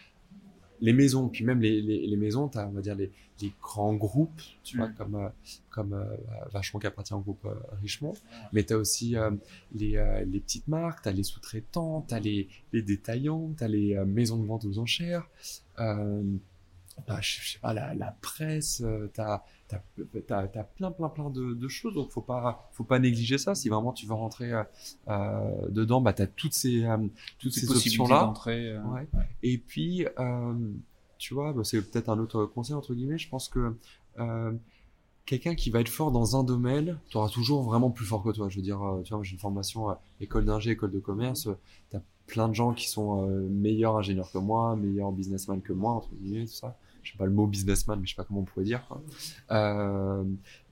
[0.81, 3.11] les maisons, puis même les, les, les maisons, tu as, on va dire, les,
[3.41, 4.95] les grands groupes, tu vois, mm.
[4.95, 5.29] comme, euh,
[5.69, 6.17] comme euh,
[6.51, 8.13] Vachon qui appartient au groupe euh, Richemont,
[8.53, 9.31] mais tu as aussi euh,
[9.73, 13.63] les, euh, les petites marques, tu as les sous-traitants, tu as les, les détaillants, tu
[13.63, 15.29] as les maisons de vente aux enchères,
[15.77, 19.79] bah, je, sais pas, la, la presse, tu as, t'as
[20.37, 23.55] as, plein plein plein de, de, choses donc faut pas faut pas négliger ça.
[23.55, 24.51] Si vraiment tu veux rentrer
[25.07, 26.97] euh, dedans bah t'as toutes ces euh,
[27.39, 29.07] toutes, ces, options là euh, ouais.
[29.41, 30.53] et puis euh,
[31.17, 33.17] tu vois bah, c'est peut-être un autre conseil entre guillemets.
[33.17, 33.75] Je pense que
[35.25, 38.29] quelqu'un qui va être fort dans un domaine tu auras toujours vraiment plus fort que
[38.29, 38.49] toi.
[38.49, 41.49] Je veux dire tu vois j'ai une formation école d'ingé école de commerce.
[41.89, 46.09] T'as plein de gens qui sont meilleurs ingénieurs que moi meilleurs businessmen que moi entre
[46.13, 48.45] guillemets tout ça je sais pas le mot businessman, mais je sais pas comment on
[48.45, 48.81] pourrait dire.
[49.51, 50.23] Euh,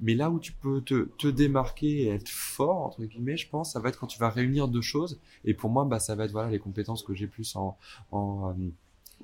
[0.02, 3.74] mais là où tu peux te, te, démarquer et être fort entre guillemets, je pense,
[3.74, 5.20] ça va être quand tu vas réunir deux choses.
[5.46, 7.78] Et pour moi, bah, ça va être voilà les compétences que j'ai plus en,
[8.12, 8.54] en euh,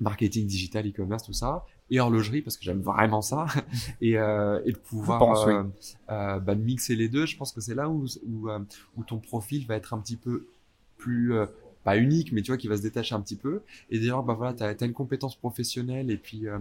[0.00, 3.46] marketing digital, e-commerce, tout ça, et horlogerie parce que j'aime vraiment ça,
[4.00, 5.62] et, euh, et de pouvoir pense, euh,
[6.10, 7.26] euh, bah, mixer les deux.
[7.26, 8.48] Je pense que c'est là où, où,
[8.96, 10.46] où ton profil va être un petit peu
[10.96, 11.32] plus
[11.84, 13.62] pas unique, mais tu vois, qui va se détacher un petit peu.
[13.90, 16.58] Et d'ailleurs, bah voilà, t'as as une compétence professionnelle et puis euh,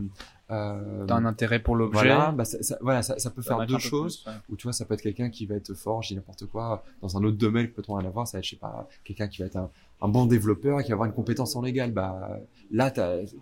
[0.52, 2.00] euh, t'as un intérêt pour l'objet.
[2.00, 4.24] Voilà, bah ça, ça, voilà, ça, ça peut faire deux choses.
[4.26, 4.34] Ouais.
[4.50, 7.18] Ou tu vois, ça peut être quelqu'un qui va être fort, j'ai n'importe quoi, dans
[7.18, 8.28] un autre domaine peut-on rien avoir.
[8.28, 9.70] Ça va être, je sais pas, quelqu'un qui va être un,
[10.02, 11.92] un, bon développeur, qui va avoir une compétence en légal.
[11.92, 12.40] Bah
[12.72, 12.94] là,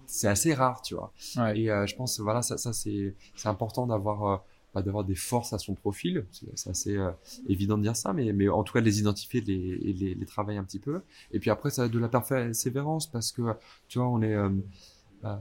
[0.05, 1.11] c'est assez rare, tu vois.
[1.37, 1.59] Ouais.
[1.59, 4.37] Et euh, je pense, voilà, ça, ça c'est c'est important d'avoir euh,
[4.81, 6.25] d'avoir des forces à son profil.
[6.55, 7.11] C'est assez euh,
[7.47, 9.93] évident de dire ça, mais, mais en tout cas de les identifier, de les, et
[9.93, 11.01] les, les travailler un petit peu.
[11.31, 13.41] Et puis après, ça va de la persévérance parce que,
[13.87, 14.33] tu vois, on est...
[14.33, 14.49] Euh,
[15.25, 15.35] euh,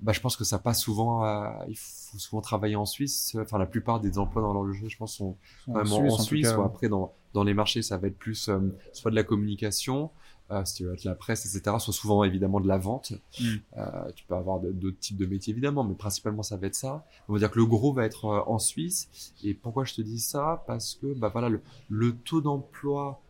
[0.00, 3.36] bah, je pense que ça passe souvent à, il faut souvent travailler en Suisse.
[3.38, 6.62] Enfin, la plupart des emplois dans l'horlogerie, je pense, sont vraiment en Suisse, en, ou
[6.62, 8.50] après dans, dans les marchés, ça va être plus
[8.92, 10.10] soit de la communication,
[10.50, 13.12] euh, si tu veux être la presse, etc., soit souvent évidemment de la vente.
[13.40, 13.44] Mm.
[13.78, 17.06] Euh, tu peux avoir d'autres types de métiers évidemment, mais principalement ça va être ça.
[17.28, 19.34] On va dire que le gros va être euh, en Suisse.
[19.42, 20.64] Et pourquoi je te dis ça?
[20.66, 23.22] Parce que bah voilà, le, le taux d'emploi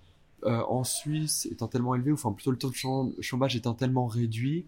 [0.44, 4.06] euh, en Suisse étant tellement élevé, ou enfin plutôt le taux de chômage étant tellement
[4.06, 4.66] réduit,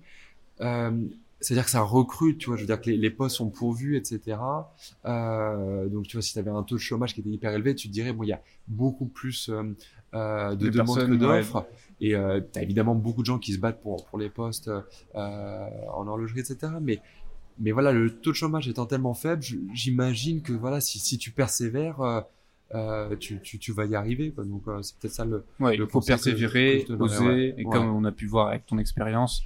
[1.45, 3.97] c'est-à-dire que ça recrute, tu vois, je veux dire que les, les postes sont pourvus,
[3.97, 4.39] etc.
[5.05, 7.75] Euh, donc, tu vois, si tu avais un taux de chômage qui était hyper élevé,
[7.75, 9.75] tu te dirais, bon, il y a beaucoup plus euh,
[10.15, 11.67] euh de demandes que d'offres.
[12.01, 14.69] Et euh, tu as évidemment beaucoup de gens qui se battent pour, pour les postes
[14.69, 16.73] euh, en horlogerie, etc.
[16.81, 17.01] Mais,
[17.59, 19.43] mais voilà, le taux de chômage étant tellement faible,
[19.73, 22.21] j'imagine que voilà, si, si tu persévères, euh,
[22.75, 24.33] euh, tu, tu, tu, vas y arriver.
[24.33, 24.45] Quoi.
[24.45, 25.45] Donc euh, c'est peut-être ça le.
[25.61, 29.43] Ouais, il faut persévérer, oser, et comme on a pu voir avec ton expérience,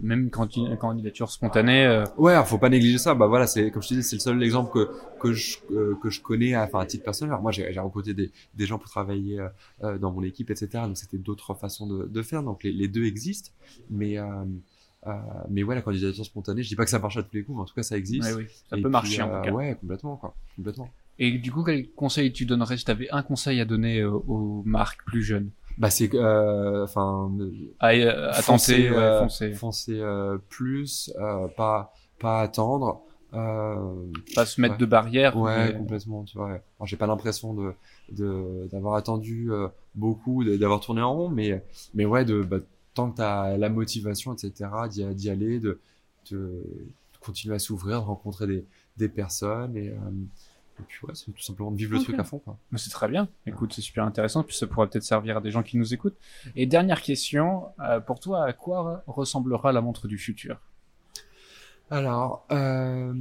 [0.00, 0.48] même quand
[0.78, 1.84] candidature spontanée.
[1.86, 2.04] Euh...
[2.16, 3.14] Ouais, faut pas négliger ça.
[3.14, 4.90] Bah voilà, c'est comme je te dis, c'est le seul exemple que
[5.20, 7.32] que je euh, que je connais, enfin à titre personnel.
[7.32, 9.44] Alors moi, j'ai rencontré des des gens pour travailler
[9.82, 10.68] euh, dans mon équipe, etc.
[10.86, 12.42] Donc c'était d'autres façons de de faire.
[12.42, 13.50] Donc les, les deux existent,
[13.90, 15.12] mais euh,
[15.50, 17.56] mais ouais, la candidature spontanée, je dis pas que ça marche à tous les coups,
[17.56, 18.24] mais en tout cas, ça existe.
[18.24, 19.52] Ouais, oui, ça Et peut puis, marcher en tout cas.
[19.52, 20.88] Ouais, complètement, quoi, complètement.
[21.18, 24.62] Et du coup, quel conseil tu donnerais si tu avais un conseil à donner aux
[24.66, 25.50] marques plus jeunes?
[25.78, 27.30] Bah c'est euh, enfin
[27.80, 33.02] à, à tenter euh, foncer, foncer euh, plus euh, pas pas attendre
[33.34, 33.76] euh,
[34.34, 34.80] pas se mettre ouais.
[34.80, 35.78] de barrière ouais mais...
[35.78, 37.74] complètement tu vois j'ai pas l'impression de
[38.10, 41.62] de d'avoir attendu euh, beaucoup d'avoir tourné en rond mais
[41.94, 42.58] mais ouais de bah,
[42.94, 45.78] tant que t'as la motivation etc d'y d'y aller de,
[46.30, 46.62] de
[47.20, 48.64] continuer à s'ouvrir de rencontrer des
[48.96, 49.92] des personnes et
[50.78, 52.00] et puis ouais, c'est tout simplement de vivre okay.
[52.00, 52.38] le truc à fond.
[52.38, 52.56] Quoi.
[52.76, 53.28] C'est très bien.
[53.46, 54.42] Écoute, c'est super intéressant.
[54.42, 56.16] Puis ça pourrait peut-être servir à des gens qui nous écoutent.
[56.54, 60.60] Et dernière question, euh, pour toi, à quoi ressemblera la montre du futur?
[61.90, 63.14] Alors, euh,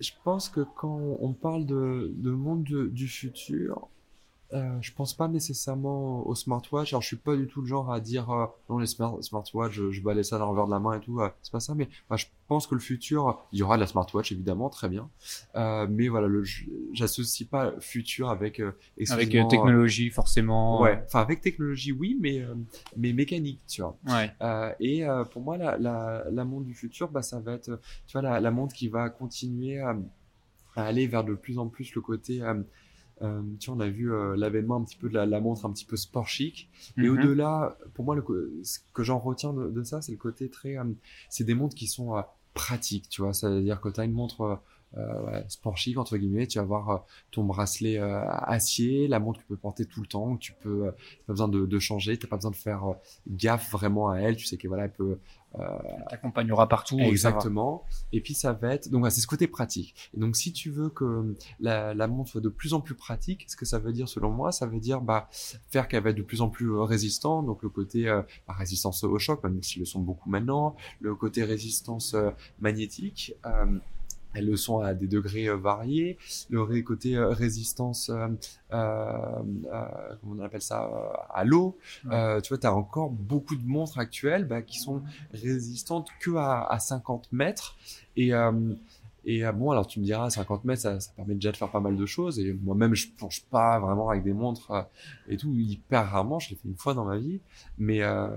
[0.00, 3.88] je pense que quand on parle de, de monde de, du futur,
[4.54, 6.92] euh, je pense pas nécessairement au smartwatch.
[6.92, 9.72] Alors, je suis pas du tout le genre à dire euh, non les smart smartwatch,
[9.72, 11.20] je, je balais ça dans l'envers de la main et tout.
[11.20, 13.80] Euh, c'est pas ça, mais bah, je pense que le futur, il y aura de
[13.80, 15.10] la smartwatch évidemment, très bien.
[15.56, 16.44] Euh, mais voilà, le,
[16.92, 18.72] j'associe pas futur avec euh,
[19.10, 20.80] avec technologie forcément.
[20.80, 22.44] Ouais, enfin avec technologie oui, mais
[22.96, 23.96] mais mécanique, tu vois.
[24.06, 24.30] Ouais.
[24.80, 28.22] et pour moi, la, la la montre du futur, bah ça va être, tu vois,
[28.22, 29.96] la, la montre qui va continuer à,
[30.76, 32.40] à aller vers de plus en plus le côté
[33.22, 35.64] euh, tu vois, on a vu euh, l'avènement un petit peu de la, la, montre
[35.66, 36.68] un petit peu sport chic.
[36.96, 37.04] Mm -hmm.
[37.04, 38.24] Et au-delà, pour moi, le,
[38.62, 40.76] ce que j'en retiens de, de, ça, c'est le côté très.
[40.78, 40.84] Euh,
[41.28, 42.22] c'est des montres qui sont euh,
[42.54, 43.32] pratiques, tu vois.
[43.32, 44.60] C'est-à-dire que tu as une montre
[44.96, 47.98] ouais, sport chic entre guillemets tu vas avoir ton bracelet
[48.58, 50.92] acier la montre que tu peux porter tout le temps tu peux
[51.26, 52.82] pas besoin de, de changer t'as pas besoin de faire
[53.26, 55.18] gaffe vraiment à elle tu sais que voilà elle peut
[56.08, 57.84] t'accompagnera partout exactement.
[58.12, 60.10] Et puis ça va être donc c'est ce côté pratique.
[60.14, 63.44] Et donc si tu veux que la, la montre soit de plus en plus pratique
[63.48, 65.28] ce que ça veut dire selon moi ça veut dire bah
[65.70, 69.18] faire qu'elle va être de plus en plus résistant donc le côté euh, résistance au
[69.18, 70.76] choc même s'ils le sont beaucoup maintenant.
[71.00, 72.30] Le côté résistance euh,
[72.60, 73.78] magnétique euh,
[74.34, 76.18] elles le sont à des degrés euh, variés.
[76.50, 78.28] Le côté euh, résistance, euh,
[78.72, 79.40] euh,
[80.20, 80.90] comment on appelle ça,
[81.32, 81.78] à l'eau.
[82.04, 82.42] Ouais.
[82.42, 86.64] tu vois, tu as encore beaucoup de montres actuelles bah, qui sont résistantes que à,
[86.64, 87.76] à 50 mètres.
[88.16, 88.32] Et,
[89.26, 91.80] et bon, alors tu me diras, 50 mètres, ça, ça, permet déjà de faire pas
[91.80, 92.38] mal de choses.
[92.38, 94.82] Et moi-même, je plonge pas vraiment avec des montres euh,
[95.28, 96.38] et tout, hyper rarement.
[96.38, 97.40] Je l'ai fait une fois dans ma vie,
[97.78, 98.28] mais euh,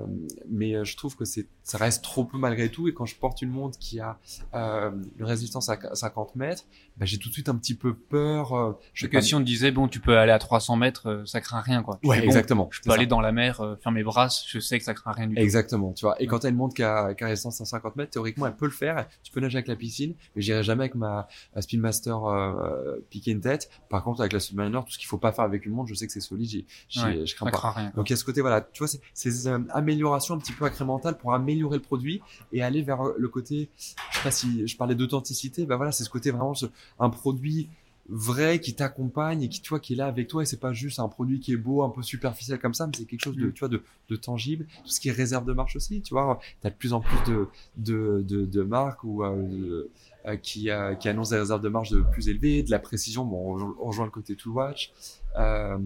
[0.50, 2.88] mais je trouve que c'est ça reste trop peu malgré tout.
[2.88, 4.18] Et quand je porte une montre qui a
[4.54, 6.64] euh, une résistance à 50 mètres,
[6.96, 8.54] bah, j'ai tout de suite un petit peu peur.
[8.54, 11.26] Euh, je que si on te disait bon, tu peux aller à 300 mètres, euh,
[11.26, 12.00] ça craint rien quoi.
[12.04, 12.70] Ouais, bon, exactement.
[12.72, 15.12] Je peux aller dans la mer, euh, faire mes brasses, je sais que ça craint
[15.12, 15.42] rien du tout.
[15.42, 16.16] Exactement, tu vois.
[16.20, 16.28] Et ouais.
[16.28, 18.66] quand t'as une montre qui a, qui a résistance à 50 mètres, théoriquement, elle peut
[18.66, 19.06] le faire.
[19.24, 23.32] Tu peux nager avec la piscine, mais j'irai jamais avec ma, ma Speedmaster euh, piquer
[23.32, 23.70] une tête.
[23.90, 25.96] Par contre, avec la Submariner, tout ce qu'il faut pas faire avec une montre, je
[25.96, 27.72] sais que c'est solide, j'ai, ouais, je crains pas.
[27.72, 30.40] Rien, Donc il y a ce côté, voilà, tu vois, c'est ces euh, améliorations un
[30.40, 32.22] petit peu incrémentales pour améliorer le produit
[32.52, 36.04] et aller vers le côté, je sais pas si je parlais d'authenticité, bah voilà, c'est
[36.04, 36.68] ce côté vraiment ce,
[37.00, 37.70] un produit
[38.10, 40.72] vrai qui t'accompagne et qui tu vois qui est là avec toi et c'est pas
[40.72, 43.36] juste un produit qui est beau un peu superficiel comme ça mais c'est quelque chose
[43.36, 43.54] de mm.
[43.54, 46.40] tu vois de, de, tangible tout ce qui est réserve de marche aussi tu vois
[46.62, 47.48] t'as de plus en plus de
[47.78, 49.92] de de, de marques ou euh, euh,
[50.36, 53.24] qui euh, qui annoncent des réserves de marche de plus élevées de la précision.
[53.24, 54.92] Bon on, rejoint le côté to watch
[55.38, 55.78] euh,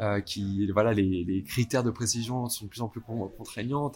[0.00, 3.92] euh, qui voilà les, les, critères de précision sont de plus en plus contraignants.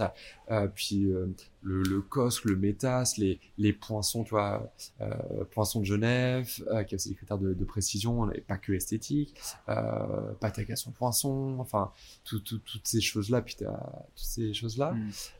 [0.51, 1.27] Euh, puis euh,
[1.63, 6.83] le, le COSC le METAS les, les poinçons tu vois euh, poinçons de Genève euh,
[6.85, 9.35] qui a aussi des critères de, de précision et pas que esthétique
[9.69, 11.93] euh, patac à son poinçon enfin
[12.25, 13.77] tout, tout, toutes ces choses là puis t'as
[14.15, 14.95] toutes ces choses là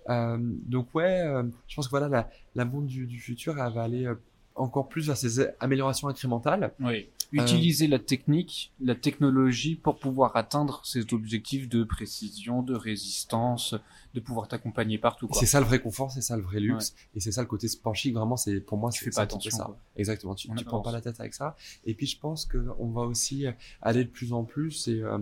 [0.09, 0.61] mm.
[0.67, 1.25] donc ouais
[1.69, 4.13] je pense que voilà la, la montre du, du futur elle va aller
[4.61, 6.73] encore plus vers ces améliorations incrémentales.
[6.81, 7.09] Oui.
[7.33, 13.77] Utiliser la technique, la technologie pour pouvoir atteindre ces objectifs de précision, de résistance,
[14.15, 15.29] de pouvoir t'accompagner partout.
[15.35, 17.69] C'est ça le vrai confort, c'est ça le vrai luxe, et c'est ça le côté
[17.95, 18.15] chic.
[18.15, 19.57] Vraiment, c'est pour moi, fais pas attention.
[19.57, 19.71] Ça.
[19.97, 21.57] Exactement, tu, tu prends pas la tête avec ça.
[21.87, 23.47] Et puis je pense que on va aussi
[23.81, 25.19] aller de plus en plus, et euh,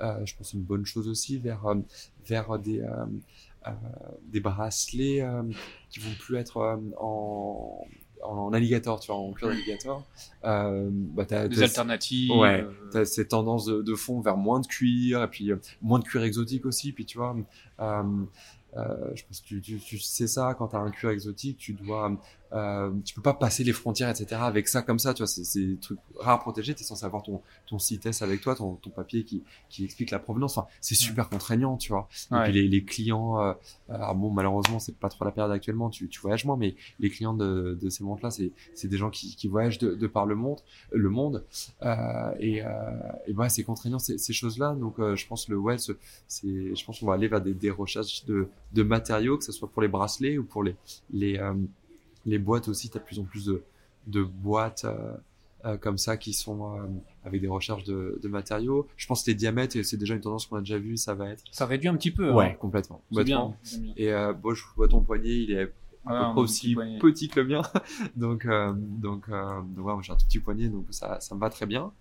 [0.00, 1.74] euh, je pense une bonne chose aussi vers euh,
[2.24, 3.06] vers des euh,
[3.66, 3.70] euh,
[4.22, 5.26] des bracelets
[5.90, 7.84] qui vont plus être en
[8.22, 10.04] en alligator, tu vois, en cuir d'alligator.
[10.44, 12.30] Euh, bah, t'as, des alternatives.
[12.32, 12.62] Ouais.
[12.62, 12.72] Euh...
[12.92, 16.04] T'as ces tendances de, de, fond vers moins de cuir et puis euh, moins de
[16.04, 16.92] cuir exotique aussi.
[16.92, 17.36] Puis tu vois,
[17.80, 18.02] euh,
[18.76, 21.72] euh, je pense que tu, tu, tu sais ça quand t'as un cuir exotique, tu
[21.72, 22.12] dois
[22.52, 24.40] euh, tu peux pas passer les frontières, etc.
[24.42, 27.22] avec ça comme ça, tu vois, c'est des trucs rares protégés, tu es censé avoir
[27.22, 30.94] ton, ton CITES avec toi, ton, ton papier qui, qui explique la provenance, enfin, c'est
[30.94, 32.08] super contraignant, tu vois.
[32.32, 33.52] Et puis les, les clients, euh,
[33.88, 37.10] alors bon, malheureusement, c'est pas trop la période actuellement, tu, tu voyages moins, mais les
[37.10, 40.34] clients de, de ces montres-là, c'est des gens qui, qui voyagent de, de par le
[40.34, 40.60] monde,
[40.92, 41.44] le monde,
[41.82, 42.68] euh, et, euh,
[43.26, 45.94] et bah, c'est contraignant ces, ces choses-là, donc euh, je pense le ouais, c'est,
[46.44, 49.68] je pense qu'on va aller vers des, des recherches de, de matériaux, que ce soit
[49.70, 50.76] pour les bracelets ou pour les,
[51.12, 51.54] les euh,
[52.28, 53.62] les boîtes aussi, tu as de plus en plus de,
[54.06, 55.14] de boîtes euh,
[55.64, 56.82] euh, comme ça qui sont euh,
[57.24, 58.86] avec des recherches de, de, matériaux.
[58.96, 61.30] Je pense que les diamètres, c'est déjà une tendance qu'on a déjà vu, ça va
[61.30, 61.42] être.
[61.50, 62.32] Ça réduit un petit peu.
[62.32, 62.56] Ouais, hein.
[62.60, 63.02] complètement.
[63.12, 63.54] C'est bien,
[63.96, 65.72] Et euh, bon, je vois ton poignet, il est
[66.08, 67.62] à peu aussi petit, que le mien.
[68.16, 71.40] donc, euh, donc, euh, donc ouais, j'ai un tout petit poignet, donc ça, ça me
[71.40, 71.92] va très bien.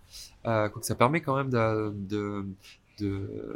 [0.46, 2.46] Euh, ça permet quand même de, de,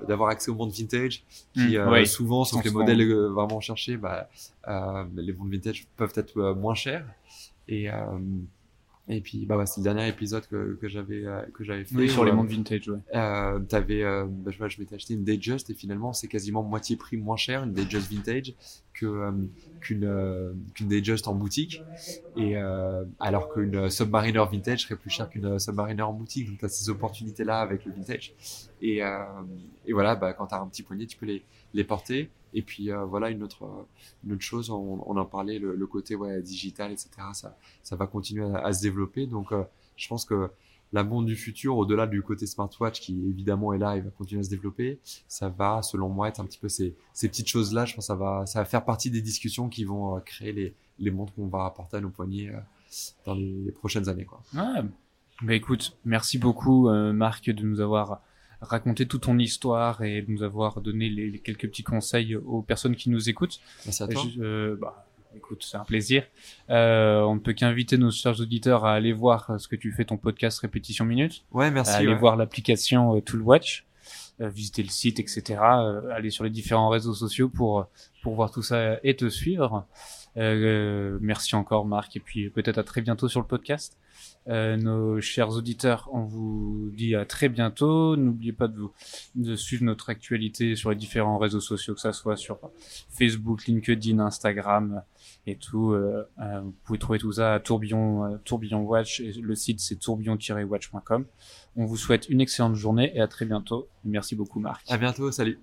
[0.07, 1.23] d'avoir accès au monde vintage
[1.53, 4.29] qui mmh, euh, souvent sont les modèles euh, vraiment cherchés bah,
[4.67, 7.05] euh, les mondes vintage peuvent être moins chers.
[7.67, 7.87] Et
[9.07, 11.23] et puis bah, bah c'est le dernier épisode que, que j'avais
[11.53, 12.99] que j'avais fait oui, sur les mondes vintage ouais.
[13.15, 17.17] euh, t'avais bah, je, je m'étais acheté une Datejust et finalement c'est quasiment moitié prix
[17.17, 18.53] moins cher une Datejust vintage
[18.93, 19.31] que
[19.79, 21.81] qu'une qu'une Datejust en boutique.
[22.37, 22.55] Et
[23.19, 26.47] alors qu'une Submariner vintage serait plus cher qu'une Submariner en boutique.
[26.49, 28.33] Donc t'as ces opportunités là avec le vintage.
[28.81, 29.19] Et, euh,
[29.85, 31.43] et voilà, bah, quand tu as un petit poignet, tu peux les,
[31.73, 32.29] les porter.
[32.53, 33.85] Et puis euh, voilà, une autre,
[34.23, 37.09] une autre chose, on, on en parlait, le, le, côté ouais, digital, etc.
[37.33, 39.25] Ça, ça va continuer à, se développer.
[39.27, 39.63] Donc euh,
[39.95, 40.49] je pense que
[40.93, 44.41] la monde du futur, au-delà du côté smartwatch qui évidemment est là et va continuer
[44.41, 47.85] à se développer, ça va, selon moi, être un petit peu ces, ces petites choses-là.
[47.85, 50.73] Je pense que ça va, ça va faire partie des discussions qui vont créer les,
[50.99, 52.51] les montres qu'on va apporter à nos poignets
[53.25, 54.25] dans les prochaines années.
[54.25, 54.41] Quoi.
[54.53, 54.83] Ouais.
[55.43, 58.21] Bah écoute, merci beaucoup Marc de nous avoir
[58.62, 63.09] raconter toute ton histoire et nous avoir donné les, quelques petits conseils aux personnes qui
[63.09, 63.59] nous écoutent.
[63.86, 64.24] Merci à toi.
[64.39, 65.05] Euh, bah,
[65.36, 66.24] écoute, c'est un plaisir.
[66.70, 70.05] Euh, on ne peut qu'inviter nos chers auditeurs à aller voir ce que tu fais
[70.05, 71.43] ton podcast Répétition Minute.
[71.51, 71.91] Ouais, merci.
[71.91, 73.86] À aller voir l'application euh, Toolwatch,
[74.41, 75.59] euh, visiter le site, etc.
[75.62, 77.88] Euh, aller sur les différents réseaux sociaux pour
[78.24, 79.88] pour voir tout ça et te suivre.
[80.38, 83.97] Euh, merci encore Marc et puis peut-être à très bientôt sur le podcast.
[84.47, 88.15] Euh, nos chers auditeurs, on vous dit à très bientôt.
[88.15, 88.91] N'oubliez pas de, vous,
[89.36, 92.59] de suivre notre actualité sur les différents réseaux sociaux, que ça soit sur
[93.09, 95.03] Facebook, LinkedIn, Instagram
[95.47, 95.91] et tout.
[95.91, 99.22] Euh, euh vous pouvez trouver tout ça à Tourbillon, euh, Tourbillon Watch.
[99.22, 101.26] Le site c'est tourbillon-watch.com.
[101.76, 103.88] On vous souhaite une excellente journée et à très bientôt.
[104.03, 104.89] Merci beaucoup Marc.
[104.89, 105.59] À bientôt, salut.